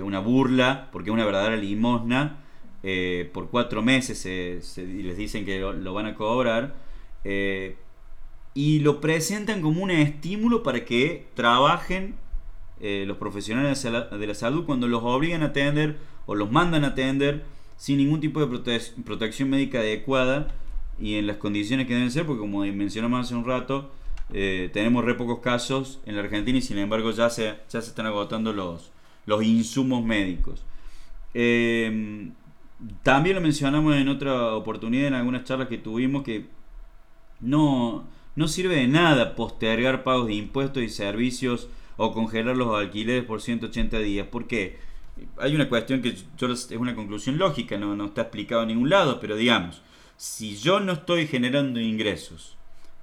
una, 0.05 0.21
burla, 0.21 0.89
porque 0.93 1.11
es 1.11 1.15
una 1.15 1.25
verdadera 1.25 1.57
limosna. 1.57 2.37
Eh, 2.85 3.29
por 3.35 3.51
cuatro 3.51 3.83
meses 3.83 4.21
se, 4.21 4.61
les 4.87 5.17
dicen 5.17 5.45
que 5.45 5.59
lo, 5.59 5.95
van 5.95 6.07
a 6.07 6.15
cobrar. 6.15 6.77
Eh, 7.25 7.75
y 8.55 8.79
lo 8.79 9.01
presentan 9.01 9.61
como 9.61 9.83
un 9.83 9.91
estímulo 9.91 10.63
para 10.63 10.85
que 10.85 11.27
trabajen 11.35 12.15
eh, 12.81 13.03
los 13.05 13.17
profesionales 13.17 13.83
de 13.83 14.27
la 14.29 14.35
salud 14.37 14.65
cuando 14.65 14.87
los 14.87 15.03
obligan 15.03 15.43
a 15.43 15.47
atender 15.47 15.99
o 16.27 16.37
los 16.37 16.53
mandan 16.53 16.85
a 16.85 16.89
atender 16.91 17.43
sin 17.83 17.99
ningún 17.99 18.21
tipo 18.21 18.39
de 18.39 18.81
protección 19.05 19.51
médica 19.51 19.81
adecuada 19.81 20.55
y 21.01 21.17
en 21.17 21.27
las 21.27 21.39
condiciones 21.39 21.89
que 21.89 21.95
deben 21.95 22.13
ser, 22.13 22.25
porque 22.25 22.39
como 22.39 22.61
mencionamos 22.61 23.27
hace 23.27 23.35
un 23.35 23.45
rato, 23.45 23.91
eh, 24.33 24.71
tenemos 24.73 25.05
re 25.05 25.15
pocos 25.15 25.41
casos 25.41 26.01
en 26.07 26.15
la 26.15 26.23
Argentina 26.23 26.57
y 26.57 26.63
sin 26.63 26.79
embargo 26.79 27.11
ya 27.11 27.29
se, 27.29 27.57
ya 27.69 27.83
se 27.83 27.89
están 27.89 28.07
agotando 28.07 28.53
los, 28.53 28.93
los 29.27 29.43
insumos 29.43 30.05
médicos. 30.05 30.65
Em, 31.35 32.35
también 33.03 33.35
lo 33.35 33.43
mencionamos 33.43 33.97
en 33.97 34.09
otra 34.09 34.55
oportunidad, 34.55 35.09
en 35.09 35.15
algunas 35.15 35.43
charlas 35.43 35.67
que 35.67 35.79
tuvimos, 35.79 36.23
que 36.23 36.47
no, 37.41 38.05
no 38.37 38.47
sirve 38.47 38.77
de 38.77 38.87
nada 38.87 39.35
postergar 39.35 40.05
pagos 40.05 40.29
de 40.29 40.35
impuestos 40.35 40.85
y 40.85 40.89
servicios 40.89 41.69
o 41.97 42.13
congelar 42.13 42.57
los 42.57 42.77
alquileres 42.77 43.25
por 43.25 43.43
180 43.43 43.99
días. 43.99 44.29
¿Por 44.29 44.47
qué? 44.47 44.92
Hay 45.39 45.55
una 45.55 45.69
cuestión 45.69 46.03
que 46.03 46.17
yo, 46.37 46.51
es 46.51 46.71
una 46.73 46.95
conclusión 46.95 47.39
lógica, 47.39 47.77
no, 47.79 47.95
no 47.95 48.07
está 48.07 48.23
explicado 48.23 48.63
en 48.63 48.69
ningún 48.69 48.91
lado, 48.91 49.21
pero 49.21 49.37
digamos, 49.37 49.83
si 50.17 50.57
yo 50.57 50.81
no 50.81 50.93
estoy 50.93 51.27
generando 51.27 51.81
ingresos 51.81 52.57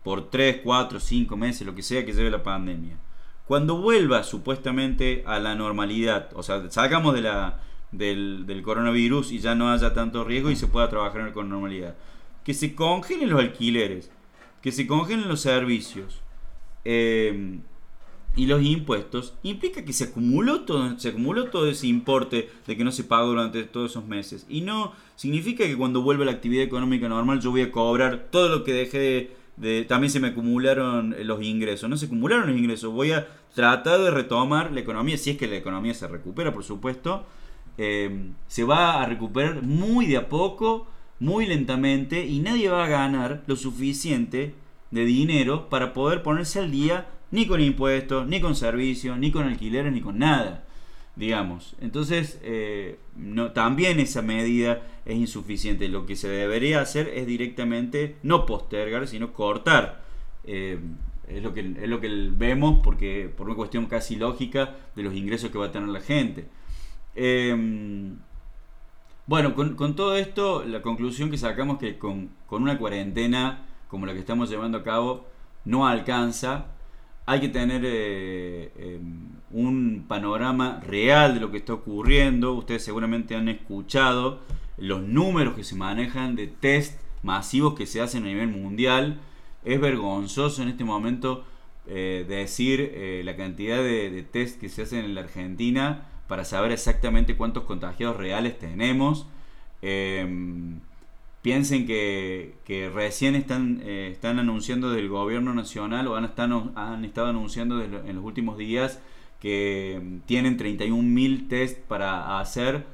por 0.04 0.30
3, 0.30 0.62
4, 0.64 1.00
5 1.00 1.38
meses, 1.38 1.68
lo 1.68 1.76
que 1.76 1.84
sea 1.84 2.06
que 2.06 2.14
lleve 2.14 2.30
la 2.30 2.44
pandemia, 2.44 2.98
cuando 3.46 3.78
vuelva 3.82 4.24
supuestamente 4.24 5.24
a 5.26 5.40
la 5.40 5.56
normalidad, 5.56 6.30
o 6.36 6.44
sea, 6.44 6.70
salgamos 6.70 7.16
de 7.16 7.22
la, 7.22 7.60
del, 7.92 8.46
del, 8.46 8.62
coronavirus 8.62 9.32
y 9.32 9.40
ya 9.40 9.56
no 9.56 9.72
haya 9.72 9.94
tanto 9.94 10.24
riesgo 10.24 10.52
y 10.52 10.56
se 10.56 10.68
pueda 10.68 10.90
trabajar 10.90 11.32
con 11.34 11.50
normalidad, 11.50 11.96
que 12.44 12.54
se 12.54 12.76
congelen 12.76 13.30
los 13.30 13.40
alquileres, 13.40 14.12
que 14.62 14.72
se 14.72 14.88
congelen 14.88 15.28
los 15.28 15.42
servicios 15.42 16.22
eh, 16.86 17.60
y 18.40 18.46
los 18.46 18.64
impuestos, 18.64 19.34
implica 19.44 19.84
que 19.84 19.92
se 19.92 20.06
acumuló 20.06 20.62
todo, 20.62 20.98
se 20.98 21.10
acumuló 21.10 21.50
todo 21.50 21.68
ese 21.68 21.88
importe 21.88 22.50
de 22.66 22.78
que 22.78 22.86
no 22.86 22.92
se 22.94 23.04
pagó 23.04 23.28
durante 23.28 23.66
todos 23.66 23.92
esos 23.92 24.06
meses. 24.06 24.46
Y 24.48 24.62
no 24.62 24.94
significa 25.18 25.66
que 25.66 25.76
cuando 25.76 26.02
vuelva 26.02 26.24
la 26.24 26.32
actividad 26.32 26.64
económica 26.64 27.10
normal 27.10 27.42
yo 27.42 27.52
voy 27.52 27.64
a 27.64 27.72
cobrar 27.72 28.28
todo 28.32 28.48
lo 28.48 28.64
que 28.64 28.72
dejé 28.72 29.32
de, 29.58 29.84
también 29.84 30.10
se 30.10 30.22
me 30.22 30.30
acumularon 30.30 31.14
los 31.24 31.44
ingresos. 31.44 31.90
No 31.90 31.98
se 31.98 32.06
acumularon 32.06 32.48
los 32.48 32.58
ingresos. 32.58 32.94
Voy 32.94 33.12
a 33.12 33.28
tratar 33.54 34.00
de 34.00 34.10
retomar 34.10 34.72
la 34.72 34.80
economía, 34.80 35.18
si 35.18 35.32
es 35.32 35.38
que 35.38 35.50
la 35.50 35.58
economía 35.58 35.94
se 35.94 36.08
recupera, 36.08 36.54
por 36.54 36.64
supuesto. 36.64 37.26
Eh, 37.78 38.32
se 38.48 38.64
va 38.64 39.04
a 39.04 39.06
recuperar 39.06 39.64
muy 39.64 40.06
de 40.06 40.16
a 40.16 40.30
poco 40.30 40.88
muy 41.20 41.46
lentamente 41.46 42.26
y 42.26 42.40
nadie 42.40 42.70
va 42.70 42.86
a 42.86 42.88
ganar 42.88 43.44
lo 43.48 43.58
suficiente 43.58 44.56
de 44.92 45.04
dinero 45.04 45.68
para 45.68 45.92
poder 45.92 46.24
ponerse 46.24 46.60
al 46.60 46.72
día 46.72 47.08
ni 47.32 47.48
con 47.48 47.62
impuestos, 47.62 48.28
ni 48.28 48.42
con 48.42 48.56
servicios, 48.56 49.18
ni 49.18 49.32
con 49.32 49.48
alquileres, 49.48 49.94
ni 49.94 50.02
con 50.02 50.20
nada, 50.20 50.64
digamos. 51.16 51.76
Entonces, 51.82 52.40
eh, 52.44 53.00
no, 53.16 53.52
también 53.52 54.00
esa 54.00 54.22
medida 54.22 54.82
es 55.06 55.16
insuficiente. 55.16 55.88
Lo 55.88 56.06
que 56.06 56.16
se 56.16 56.30
debería 56.30 56.82
hacer 56.82 57.10
es 57.10 57.28
directamente 57.28 58.16
no 58.24 58.46
postergar, 58.46 59.08
sino 59.08 59.34
cortar. 59.34 60.04
Eh, 60.46 60.80
es 61.28 61.44
lo, 61.44 61.54
que, 61.54 61.60
es 61.60 61.88
lo 61.90 62.02
que 62.02 62.10
vemos 62.32 62.80
porque 62.84 63.32
por 63.36 63.48
una 63.48 63.56
cuestión 63.56 63.86
casi 63.86 64.16
lógica 64.16 64.76
de 64.96 65.04
los 65.04 65.14
ingresos 65.14 65.52
que 65.52 65.58
va 65.58 65.68
a 65.68 65.72
tener 65.72 65.90
la 65.90 66.02
gente. 66.02 66.48
Eh, 67.16 67.56
bueno, 69.30 69.54
con, 69.54 69.96
todo 69.96 70.16
esto, 70.16 70.64
la 70.66 70.82
conclusión 70.82 71.30
que 71.30 71.38
sacamos 71.38 71.76
es 71.84 71.94
que 71.94 72.00
con, 72.00 72.32
una 72.50 72.80
cuarentena 72.80 73.64
como 73.88 74.08
la 74.08 74.14
que 74.14 74.20
estamos 74.22 74.50
llevando 74.50 74.80
a 74.80 74.84
cabo 74.84 75.28
no 75.66 75.88
alcanza. 75.88 76.66
Hay 77.30 77.42
que 77.42 77.50
tener 77.50 77.84
eh, 77.86 78.72
em, 78.76 79.30
un 79.52 80.06
panorama 80.08 80.82
real 80.84 81.36
de 81.36 81.40
lo 81.40 81.52
que 81.52 81.58
está 81.58 81.74
ocurriendo. 81.74 82.54
Ustedes 82.54 82.84
seguramente 82.84 83.36
han 83.36 83.48
escuchado 83.50 84.40
los 84.78 85.04
números 85.04 85.54
que 85.54 85.64
se 85.64 85.76
manejan 85.76 86.36
de 86.36 86.48
test 86.48 87.00
masivos 87.22 87.76
que 87.76 87.86
se 87.86 88.02
hacen 88.02 88.24
a 88.24 88.26
nivel 88.26 88.48
mundial. 88.48 89.20
Es 89.64 89.80
vergonzoso 89.80 90.64
en 90.64 90.70
este 90.70 90.84
momento 90.84 91.44
eh, 91.86 92.26
decir 92.28 92.94
eh, 92.96 93.22
la 93.24 93.36
cantidad 93.36 93.78
de, 93.78 94.10
de 94.10 94.24
test 94.24 94.60
que 94.60 94.68
se 94.68 94.82
hacen 94.82 95.06
en 95.06 95.14
la 95.14 95.22
Argentina 95.22 96.08
para 96.28 96.44
saber 96.46 96.72
exactamente 96.72 97.38
cuántos 97.38 97.66
contagiados 97.66 98.18
reales 98.18 98.58
tenemos. 98.58 99.28
Piensen 101.42 101.88
que, 101.88 102.92
recién 102.94 103.36
están, 103.36 103.82
eh, 103.84 104.10
están 104.12 104.40
anunciando 104.40 104.92
del 104.92 105.08
gobierno 105.08 105.54
nacional 105.54 106.08
o 106.08 106.16
han, 106.16 106.26
están, 106.26 106.72
han 106.76 107.06
estado 107.06 107.28
anunciando 107.28 107.82
en 107.82 108.16
los 108.16 108.26
últimos 108.26 108.58
días 108.58 109.00
que 109.40 109.96
em, 109.96 110.22
tienen 110.22 110.58
31.000 110.58 111.48
test 111.48 111.80
para 111.80 112.40
hacer 112.40 112.86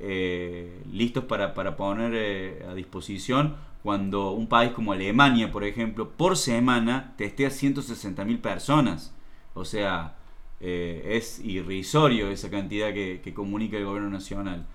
eh, 0.00 0.82
listos 0.92 1.24
para, 1.24 1.54
poner 1.76 2.12
eh, 2.14 2.66
a 2.68 2.74
disposición 2.74 3.56
cuando 3.82 4.32
un 4.32 4.48
país 4.48 4.72
como 4.72 4.92
Alemania, 4.92 5.52
por 5.52 5.64
ejemplo, 5.64 6.10
por 6.10 6.36
semana 6.36 7.14
testea 7.16 7.48
160.000 7.48 8.40
personas. 8.40 9.14
O 9.54 9.64
sea, 9.64 10.16
eh, 10.60 11.02
es 11.16 11.40
irrisorio 11.40 12.28
esa 12.30 12.50
cantidad 12.50 12.92
que, 12.92 13.32
comunica 13.34 13.76
el 13.76 13.84
gobierno 13.84 14.10
nacional. 14.10 14.66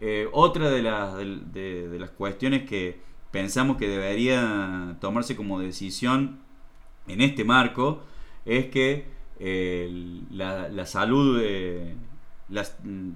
Eh, 0.00 0.28
otra 0.32 0.70
de, 0.70 0.82
de, 0.82 1.98
las 1.98 2.10
cuestiones 2.10 2.68
que 2.68 3.00
pensamos 3.30 3.76
que 3.76 3.88
debería 3.88 4.96
tomarse 5.00 5.36
como 5.36 5.60
decisión 5.60 6.40
en 7.08 7.22
este 7.22 7.44
marco 7.44 8.02
es 8.44 8.66
que 8.66 9.06
eh, 9.40 10.20
la, 10.30 10.86
salud, 10.86 11.40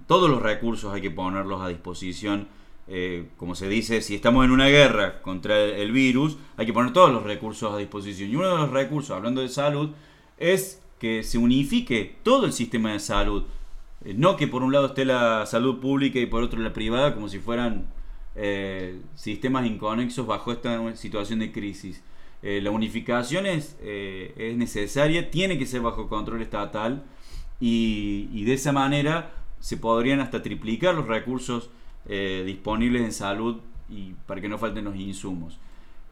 todos 0.07 0.31
los 0.31 0.43
recursos 0.43 0.93
hay 0.95 1.03
que 1.03 1.11
ponerlos 1.11 1.61
a 1.61 1.69
disposición. 1.69 2.49
como 3.37 3.55
se 3.55 3.69
dice, 3.69 4.01
si 4.01 4.15
estamos 4.15 4.45
en 4.45 4.51
una 4.51 4.69
guerra 4.69 5.23
contra 5.23 5.63
el 5.63 5.93
virus, 5.93 6.39
hay 6.57 6.67
que 6.67 6.73
poner 6.73 6.93
todos 6.93 7.13
los 7.13 7.25
recursos 7.25 7.73
a 7.73 7.77
disposición. 7.77 8.31
Y 8.31 8.37
uno 8.37 8.49
de 8.49 8.57
los 8.57 8.71
recursos, 8.71 9.11
hablando 9.11 9.43
de 9.43 9.49
salud, 9.49 9.91
es 10.39 10.83
que 11.01 11.23
se 11.25 11.39
unifique 11.39 12.17
todo 12.23 12.47
el 12.47 12.53
sistema 12.53 12.93
de 12.93 13.01
salud. 13.01 13.45
Eh, 14.05 14.15
no 14.17 14.37
que 14.37 14.47
por 14.49 14.63
un 14.63 14.73
lado 14.73 14.87
esté 14.87 15.05
la 15.05 15.47
salud 15.47 15.81
pública 15.81 16.19
y 16.19 16.27
por 16.27 16.43
otro 16.43 16.61
la 16.61 16.73
privada, 16.73 17.15
como 17.15 17.29
si 17.29 17.39
fueran 17.39 17.87
eh, 18.35 19.01
sistemas 19.15 19.67
inconexos 19.67 20.27
bajo 20.27 20.53
esta 20.53 20.97
situación 20.97 21.41
de 21.41 21.53
crisis. 21.53 22.03
Eh, 22.43 22.61
la 22.63 22.71
unificación 22.71 23.47
es, 23.47 23.77
es, 23.83 24.57
necesaria, 24.57 25.31
tiene 25.31 25.59
que 25.59 25.67
ser 25.67 25.83
bajo 25.83 26.09
control 26.09 26.41
estatal 26.41 27.03
y, 27.61 28.45
de 28.45 28.55
esa 28.55 28.73
manera 28.73 29.33
se 29.61 29.77
podrían 29.77 30.21
hasta 30.21 30.43
triplicar 30.43 30.95
los 30.95 31.07
recursos 31.07 31.71
disponibles 32.07 33.03
en 33.03 33.13
salud 33.13 33.59
y 33.91 34.15
para 34.27 34.41
que 34.41 34.49
no 34.49 34.57
falten 34.57 34.87
los 34.87 34.97
insumos. 34.97 35.59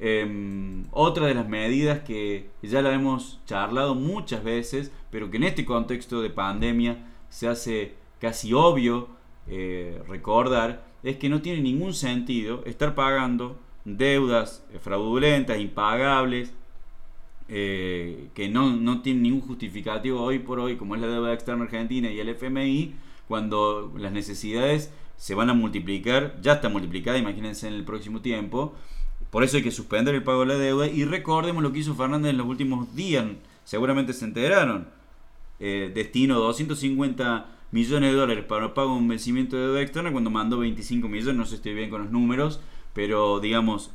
Em, 0.01 0.85
otra 0.93 1.27
de 1.27 1.35
las 1.35 1.49
medidas 1.49 2.01
que 2.01 2.51
ya 2.63 2.83
la 2.83 2.93
hemos 2.93 3.41
charlado 3.47 3.95
muchas 3.95 4.45
veces, 4.45 4.93
pero 5.11 5.31
que 5.31 5.39
en 5.39 5.45
este 5.45 5.65
contexto 5.65 6.21
de 6.21 6.31
pandemia 6.31 7.08
se 7.29 7.49
hace 7.49 7.95
casi 8.21 8.53
obvio 8.53 9.09
eh, 9.47 10.03
recordar, 10.09 10.85
es 11.03 11.17
que 11.17 11.29
no 11.29 11.41
tiene 11.43 11.61
ningún 11.61 11.95
sentido 11.95 12.63
estar 12.67 12.95
pagando 12.95 13.59
deudas 13.85 14.65
fraudulentas, 14.81 15.59
impagables, 15.59 16.53
eh, 17.49 18.29
que 18.35 18.49
no, 18.49 18.71
no 18.77 19.01
tienen 19.01 19.23
ningún 19.23 19.41
justificativo 19.41 20.21
hoy 20.21 20.39
por 20.39 20.61
hoy, 20.61 20.77
como 20.77 20.95
es 20.95 21.01
la 21.01 21.07
deuda 21.07 21.33
externa 21.33 21.65
argentina 21.65 22.11
y 22.11 22.21
el 22.21 22.29
FMI, 22.29 22.95
cuando 23.27 23.93
las 23.97 24.13
necesidades 24.13 24.93
se 25.17 25.35
van 25.35 25.51
a 25.51 25.55
multiplicar, 25.55 26.39
ya 26.43 26.55
está 26.55 26.69
multiplicada, 26.69 27.19
imagínense 27.19 27.67
en 27.69 27.75
el 27.75 27.85
próximo 27.85 28.21
tiempo, 28.21 28.75
por 29.31 29.45
eso 29.45 29.57
hay 29.57 29.63
que 29.63 29.71
suspender 29.71 30.15
el 30.15 30.23
pago 30.23 30.41
de 30.41 30.47
la 30.47 30.55
deuda 30.55 30.87
y 30.87 31.05
recordemos 31.05 31.63
lo 31.63 31.73
que 31.73 31.81
hizo 31.81 31.95
Fernández 31.95 32.31
en 32.31 32.39
los 32.39 32.47
últimos 32.47 32.95
días. 32.95 33.27
Seguramente 33.65 34.15
se 34.15 34.25
enteraron. 34.25 34.89
Eh, 35.61 35.91
destino 35.95 36.39
250 36.39 37.47
millones 37.73 38.13
de 38.13 38.17
dólares 38.17 38.45
para 38.45 38.75
pago 38.75 38.93
de 38.93 38.99
un 38.99 39.09
vencimiento 39.09 39.57
de 39.57 39.63
deuda 39.63 39.83
externa 39.83 40.13
cuando 40.13 40.31
mandó 40.31 40.59
25 40.59 41.09
millones, 41.09 41.37
no 41.37 41.45
sé 41.45 41.51
si 41.51 41.57
estoy 41.57 41.75
bien 41.75 41.91
con 41.91 42.03
los 42.03 42.11
números, 42.11 42.61
pero 42.93 43.41
digamos 43.41 43.91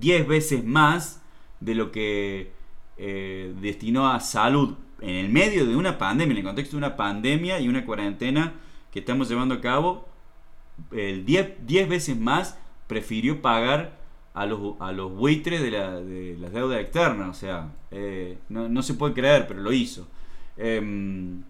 10 0.00 0.26
veces 0.26 0.64
más 0.64 1.22
de 1.60 1.74
lo 1.74 1.92
que 1.92 2.52
eh, 2.98 3.54
destinó 3.60 4.08
a 4.08 4.20
salud 4.20 4.74
en 5.00 5.14
el 5.14 5.28
medio 5.28 5.66
de 5.66 5.76
una 5.76 5.98
pandemia, 5.98 6.32
en 6.32 6.38
el 6.38 6.44
contexto 6.44 6.76
de 6.76 6.78
una 6.78 6.96
pandemia 6.96 7.60
y 7.60 7.68
una 7.68 7.84
cuarentena 7.84 8.54
que 8.90 9.00
estamos 9.00 9.28
llevando 9.28 9.54
a 9.54 9.60
cabo, 9.60 10.08
el 10.92 11.24
10, 11.24 11.66
10 11.66 11.88
veces 11.88 12.18
más 12.18 12.58
prefirió 12.86 13.42
pagar 13.42 13.98
a 14.34 14.46
los, 14.46 14.74
a 14.80 14.92
los 14.92 15.12
buitres 15.12 15.62
de, 15.62 15.70
la, 15.70 16.00
de 16.00 16.36
las 16.38 16.52
deudas 16.52 16.80
externas. 16.80 17.28
O 17.30 17.34
sea, 17.34 17.72
eh, 17.90 18.38
no, 18.48 18.82
se 18.82 18.94
puede 18.94 19.14
creer, 19.14 19.46
pero 19.48 19.60
lo 19.60 19.72
hizo. 19.72 20.06
Em, 20.56 21.42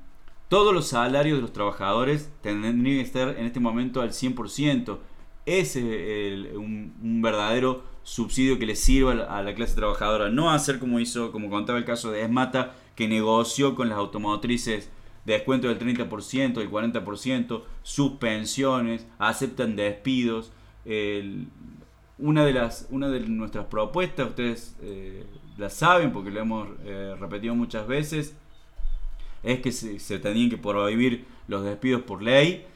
todos 0.48 0.72
los 0.72 0.88
salarios 0.88 1.38
de 1.38 1.42
los 1.42 1.52
trabajadores 1.52 2.30
tendrían 2.40 2.82
que 2.82 3.00
estar 3.00 3.28
en 3.36 3.46
este 3.46 3.60
momento 3.60 4.00
al 4.00 4.12
100%. 4.12 4.98
Ese 5.44 6.28
es 6.28 6.56
un, 6.56 7.20
verdadero 7.22 7.82
subsidio 8.02 8.58
que 8.58 8.66
le 8.66 8.76
sirva 8.76 9.12
a 9.12 9.42
la, 9.42 9.54
clase 9.54 9.74
trabajadora. 9.74 10.28
No 10.30 10.50
hacer 10.50 10.78
como 10.78 11.00
hizo, 11.00 11.32
como 11.32 11.50
contaba 11.50 11.78
el 11.78 11.84
caso 11.84 12.10
de 12.10 12.22
Esmata, 12.22 12.74
que 12.94 13.08
negoció 13.08 13.74
con 13.74 13.88
las 13.88 13.98
automotrices 13.98 14.90
de 15.24 15.34
descuento 15.34 15.68
del 15.68 15.78
30%, 15.78 16.54
del 16.54 16.70
40%, 16.70 17.62
suspensiones, 17.82 19.06
aceptan 19.18 19.74
despidos. 19.74 20.52
Una 22.18 22.44
de, 22.44 22.52
las, 22.52 22.86
una 22.90 23.08
de 23.08 23.20
nuestras 23.20 23.66
propuestas, 23.66 24.28
ustedes 24.28 24.76
eh, 24.80 25.26
la 25.58 25.68
saben 25.70 26.12
porque 26.12 26.30
lo 26.30 26.40
hemos 26.40 26.68
eh, 26.84 27.14
repetido 27.18 27.54
muchas 27.54 27.86
veces, 27.86 28.36
es 29.46 29.60
que 29.60 29.72
se, 29.72 30.18
tenían 30.18 30.50
que 30.50 30.58
prohibir 30.58 31.24
los 31.48 31.64
despidos 31.64 32.02
por 32.02 32.22
ley 32.22 32.66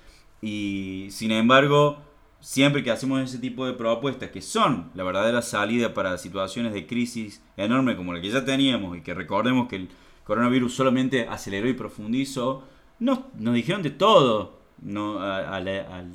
y 0.41 1.09
sin 1.11 1.33
embargo 1.33 1.99
siempre 2.41 2.83
que 2.83 2.91
hacemos 2.91 3.21
ese 3.21 3.39
tipo 3.39 3.66
de 3.66 3.75
propuestas 3.75 4.31
que 4.31 4.41
son 4.41 4.91
la 4.95 5.05
verdadera 5.05 5.43
salida 5.43 5.93
para 5.93 6.16
situaciones 6.16 6.73
de 6.73 6.87
crisis 6.87 7.43
enorme 7.59 7.97
como 7.97 8.14
la 8.14 8.21
que 8.23 8.31
ya 8.31 8.45
teníamos 8.45 8.97
y 8.97 9.03
que 9.03 9.12
recordemos 9.12 9.68
que 9.68 9.77
el 9.77 9.89
coronavirus 10.31 10.73
solamente 10.73 11.27
aceleró 11.29 11.68
y 11.68 11.73
profundizó, 11.73 12.62
nos, 13.01 13.18
nos 13.37 13.53
dijeron 13.53 13.83
de 13.83 13.91
todo. 13.91 14.61
No, 14.81 15.21
a, 15.21 15.61
la, 15.61 16.07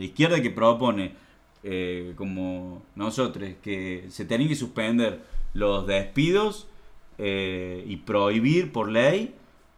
izquierda 0.00 0.42
que 0.42 0.50
propone, 0.50 1.12
eh, 1.62 2.14
como 2.16 2.82
nosotros, 2.96 3.48
que 3.62 4.06
se 4.10 4.24
tienen 4.24 4.48
que 4.48 4.56
suspender 4.56 5.22
los 5.54 5.86
despidos 5.86 6.66
eh, 7.16 7.84
y 7.86 7.96
prohibir 7.98 8.72
por 8.72 8.90
ley, 8.90 9.34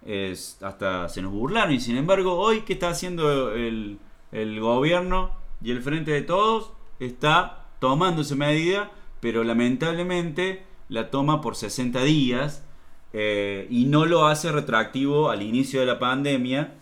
es, 0.06 0.58
hasta 0.62 1.08
se 1.08 1.22
nos 1.22 1.32
burlaron. 1.32 1.72
Y 1.72 1.80
sin 1.80 1.96
embargo, 1.96 2.34
hoy, 2.34 2.62
¿qué 2.62 2.74
está 2.74 2.90
haciendo 2.90 3.52
el, 3.52 3.98
el 4.32 4.60
gobierno? 4.60 5.40
y 5.62 5.70
el 5.70 5.82
Frente 5.82 6.12
de 6.12 6.22
Todos 6.22 6.72
está 6.98 7.66
tomando 7.78 8.22
esa 8.22 8.36
medida, 8.36 8.90
pero 9.20 9.44
lamentablemente 9.44 10.64
la 10.88 11.10
toma 11.10 11.40
por 11.40 11.56
60 11.56 12.02
días 12.02 12.64
eh, 13.12 13.66
y 13.70 13.86
no 13.86 14.06
lo 14.06 14.26
hace 14.26 14.52
retroactivo 14.52 15.30
al 15.30 15.42
inicio 15.42 15.80
de 15.80 15.86
la 15.86 15.98
pandemia 15.98 16.74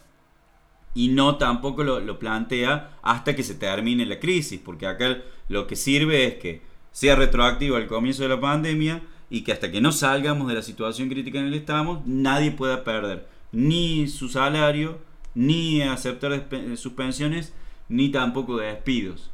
y 0.95 1.09
no 1.09 1.37
tampoco 1.37 1.85
lo, 1.85 2.19
plantea 2.19 2.99
hasta 3.03 3.37
que 3.37 3.43
se 3.43 3.55
termine 3.55 4.07
la 4.07 4.19
crisis, 4.19 4.61
porque 4.64 4.87
acá 4.87 5.19
lo 5.49 5.66
que 5.66 5.77
sirve 5.77 6.27
es 6.27 6.35
que 6.35 6.62
sea 6.93 7.16
retroactivo 7.16 7.77
al 7.77 7.87
comienzo 7.87 8.23
de 8.23 8.31
la 8.31 8.41
pandemia 8.41 9.03
y 9.31 9.43
que 9.43 9.53
hasta 9.53 9.70
que 9.70 9.81
no 9.81 9.93
salgamos 9.93 10.49
de 10.49 10.55
la 10.55 10.62
situación 10.62 11.09
crítica 11.09 11.39
en 11.39 11.47
la 11.47 11.51
que 11.53 11.59
estamos, 11.59 12.07
nadie 12.07 12.51
pueda 12.51 12.85
perder 12.85 13.26
ni 13.53 14.09
su 14.09 14.29
salario, 14.29 14.99
ni 15.35 15.83
aceptar 15.83 16.49
suspensiones, 16.76 17.53
ni 17.89 18.11
tampoco 18.11 18.57
de 18.59 18.66
despidos. 18.66 19.31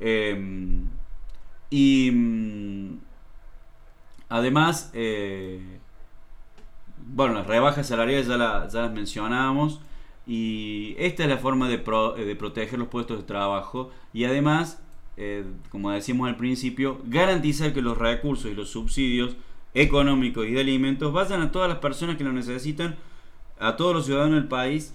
Em, 0.00 0.86
y 1.70 2.10
mm, 2.12 2.98
además, 4.28 4.90
eh, 4.94 5.78
bueno, 7.06 7.34
las 7.34 7.46
rebajas 7.46 7.86
salariales 7.86 8.26
ya, 8.26 8.36
las 8.36 8.92
mencionábamos 8.92 9.80
y 10.26 10.96
esta 10.98 11.22
es 11.24 11.28
la 11.28 11.38
forma 11.38 11.68
de, 11.68 11.76
eh, 11.76 12.24
de, 12.24 12.36
proteger 12.36 12.78
los 12.78 12.88
puestos 12.88 13.18
de 13.18 13.24
trabajo 13.24 13.90
y 14.12 14.24
además, 14.24 14.82
eh, 15.16 15.44
como 15.70 15.90
decíamos 15.90 16.28
al 16.28 16.36
principio, 16.36 17.00
garantizar 17.04 17.72
que 17.72 17.82
los 17.82 17.96
recursos 17.96 18.50
y 18.50 18.54
los 18.54 18.70
subsidios 18.70 19.36
económicos 19.74 20.46
y 20.46 20.52
de 20.52 20.60
alimentos 20.60 21.12
vayan 21.12 21.42
a 21.42 21.50
todas 21.50 21.68
las 21.68 21.78
personas 21.78 22.16
que 22.16 22.24
lo 22.24 22.32
necesitan, 22.32 22.96
a 23.58 23.76
todos 23.76 23.94
los 23.94 24.06
ciudadanos 24.06 24.34
del 24.34 24.48
país 24.48 24.94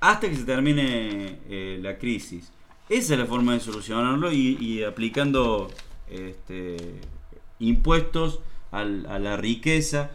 hasta 0.00 0.28
que 0.28 0.36
se 0.36 0.44
termine 0.44 1.38
eh, 1.48 1.78
la 1.82 1.98
crisis. 1.98 2.52
Esa 2.88 3.14
es 3.14 3.18
la 3.18 3.26
forma 3.26 3.54
de 3.54 3.60
solucionarlo 3.60 4.30
y, 4.30 4.82
aplicando 4.82 5.70
este, 6.10 7.00
impuestos 7.58 8.40
a 8.70 8.84
la 8.84 9.36
riqueza, 9.36 10.10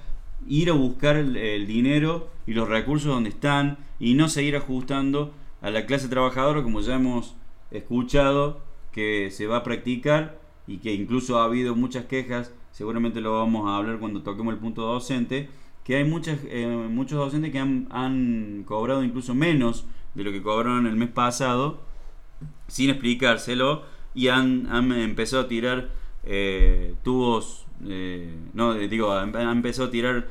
ir 0.48 0.70
a 0.70 0.74
buscar 0.74 1.16
el, 1.16 1.66
dinero 1.66 2.30
y 2.46 2.54
los 2.54 2.68
recursos 2.68 3.08
donde 3.08 3.30
están 3.30 3.78
y 4.00 4.14
no 4.14 4.30
seguir 4.30 4.56
ajustando 4.56 5.34
a 5.62 5.72
la 5.72 5.86
clase 5.86 6.08
trabajadora 6.08 6.64
como 6.64 6.82
ya 6.82 6.96
hemos 6.96 7.36
escuchado 7.72 8.62
que 8.92 9.30
se 9.32 9.48
va 9.48 9.58
a 9.58 9.64
practicar 9.64 10.40
y 10.68 10.78
que 10.78 10.94
incluso 10.94 11.40
ha 11.40 11.46
habido 11.46 11.76
muchas 11.76 12.06
quejas, 12.06 12.54
seguramente 12.72 13.22
lo 13.22 13.34
vamos 13.40 13.68
a 13.68 13.78
hablar 13.78 14.00
cuando 14.00 14.22
toquemos 14.22 14.54
el 14.54 14.60
punto 14.60 14.84
docente, 14.84 15.50
que 15.84 15.96
hay 15.96 16.04
muchas, 16.04 16.40
eh, 16.46 16.68
muchos 16.68 17.18
docentes 17.18 17.52
que 17.52 17.58
han, 17.58 18.64
cobrado 18.68 19.04
incluso 19.04 19.34
menos 19.34 19.86
de 20.14 20.24
lo 20.24 20.32
que 20.32 20.44
cobraron 20.44 20.86
el 20.86 20.96
mes 20.96 21.10
pasado, 21.10 21.82
sin 22.68 22.92
explicárselo, 22.92 23.84
y 24.14 24.28
han, 24.28 24.68
empezado 24.92 25.44
a 25.44 25.48
tirar 25.48 25.90
eh, 26.24 26.94
tubos, 27.04 27.66
eh, 27.88 28.36
no, 28.54 28.76
digo, 28.76 29.12
han, 29.14 29.36
empezado 29.36 29.88
a 29.88 29.92
tirar, 29.92 30.28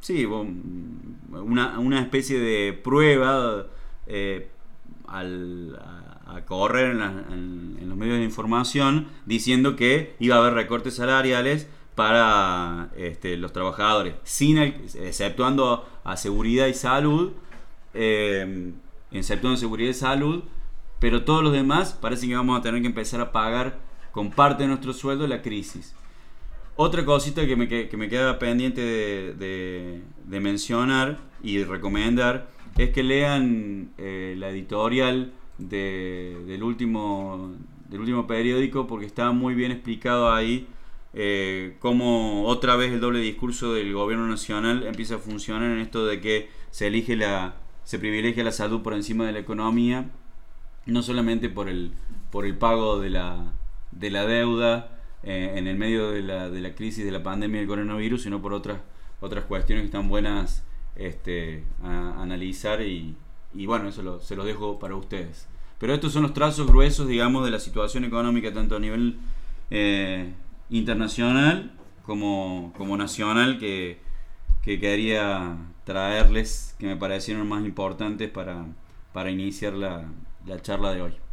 sí, 0.00 0.24
una, 0.24 1.78
una, 1.78 2.00
especie 2.00 2.40
de 2.40 2.72
prueba 2.72 3.66
al, 5.06 5.78
a, 6.26 6.42
correr 6.44 6.92
en, 6.92 7.78
en 7.80 7.88
los 7.88 7.96
medios 7.96 8.18
de 8.18 8.24
información 8.24 9.08
diciendo 9.26 9.76
que 9.76 10.16
iba 10.18 10.36
a 10.36 10.38
haber 10.38 10.54
recortes 10.54 10.96
salariales 10.96 11.68
para 11.94 12.90
este, 12.96 13.36
los 13.36 13.52
trabajadores, 13.52 14.14
sin 14.24 14.58
exceptuando 14.58 15.88
a 16.02 16.16
seguridad 16.16 16.66
y 16.66 16.74
salud, 16.74 17.32
eh, 17.94 18.72
exceptuando 19.12 19.56
seguridad 19.56 19.90
y 19.90 19.94
salud, 19.94 20.42
pero 20.98 21.24
todos 21.24 21.42
los 21.42 21.52
demás 21.52 21.92
parece 21.92 22.26
que 22.26 22.34
vamos 22.34 22.58
a 22.58 22.62
tener 22.62 22.80
que 22.80 22.88
empezar 22.88 23.20
a 23.20 23.30
pagar 23.30 23.78
con 24.10 24.30
parte 24.30 24.64
de 24.64 24.68
nuestro 24.68 24.92
sueldo 24.92 25.26
la 25.26 25.42
crisis. 25.42 25.94
Otra 26.76 27.04
cosita 27.04 27.46
que 27.46 27.54
me, 27.54 27.68
que 27.68 27.96
me 27.96 28.08
queda 28.08 28.38
pendiente 28.40 28.80
de, 28.80 30.02
de, 30.24 30.40
mencionar 30.40 31.18
y 31.40 31.62
recomendar 31.62 32.48
es 32.76 32.90
que 32.90 33.04
lean 33.04 33.92
eh, 33.96 34.34
la 34.36 34.48
editorial 34.48 35.32
de, 35.58 36.42
del, 36.46 36.62
último, 36.62 37.54
del 37.88 38.00
último 38.00 38.26
periódico 38.26 38.86
porque 38.86 39.06
está 39.06 39.32
muy 39.32 39.54
bien 39.54 39.72
explicado 39.72 40.32
ahí 40.32 40.66
eh, 41.12 41.76
cómo 41.78 42.44
otra 42.46 42.76
vez 42.76 42.92
el 42.92 43.00
doble 43.00 43.20
discurso 43.20 43.72
del 43.74 43.92
gobierno 43.92 44.26
nacional 44.26 44.84
empieza 44.86 45.16
a 45.16 45.18
funcionar 45.18 45.70
en 45.70 45.78
esto 45.78 46.06
de 46.06 46.20
que 46.20 46.48
se 46.70 46.88
elige 46.88 47.16
la 47.16 47.56
se 47.84 47.98
privilegia 47.98 48.42
la 48.42 48.52
salud 48.52 48.82
por 48.82 48.94
encima 48.94 49.26
de 49.26 49.32
la 49.32 49.38
economía 49.38 50.10
no 50.86 51.02
solamente 51.02 51.48
por 51.48 51.68
el 51.68 51.92
por 52.30 52.46
el 52.46 52.56
pago 52.56 52.98
de 52.98 53.10
la 53.10 53.52
de 53.92 54.10
la 54.10 54.26
deuda 54.26 54.98
eh, 55.22 55.54
en 55.56 55.68
el 55.68 55.76
medio 55.76 56.10
de 56.10 56.22
la, 56.22 56.50
de 56.50 56.60
la 56.60 56.74
crisis 56.74 57.04
de 57.04 57.12
la 57.12 57.22
pandemia 57.22 57.60
del 57.60 57.68
coronavirus 57.68 58.22
sino 58.22 58.42
por 58.42 58.52
otras 58.52 58.80
otras 59.20 59.44
cuestiones 59.44 59.82
que 59.82 59.86
están 59.86 60.08
buenas 60.08 60.64
este, 60.96 61.64
a 61.82 62.22
analizar 62.22 62.80
y, 62.82 63.16
y 63.54 63.66
bueno 63.66 63.88
eso 63.88 64.20
se 64.20 64.36
los 64.36 64.46
dejo 64.46 64.78
para 64.78 64.96
ustedes 64.96 65.46
pero 65.78 65.94
estos 65.94 66.12
son 66.12 66.22
los 66.22 66.34
trazos 66.34 66.66
gruesos 66.66 67.08
digamos 67.08 67.44
de 67.44 67.50
la 67.50 67.60
situación 67.60 68.04
económica 68.04 68.52
tanto 68.52 68.76
a 68.76 68.80
nivel 68.80 69.16
eh, 69.70 70.32
internacional 70.70 71.72
como, 72.04 72.72
como 72.76 72.96
nacional 72.96 73.58
que, 73.58 73.98
que 74.62 74.78
quería 74.78 75.56
traerles, 75.84 76.76
que 76.78 76.86
me 76.86 76.96
parecieron 76.96 77.48
más 77.48 77.64
importantes 77.64 78.30
para, 78.30 78.66
para 79.12 79.30
iniciar 79.30 79.74
la, 79.74 80.04
la 80.46 80.60
charla 80.60 80.92
de 80.92 81.02
hoy. 81.02 81.23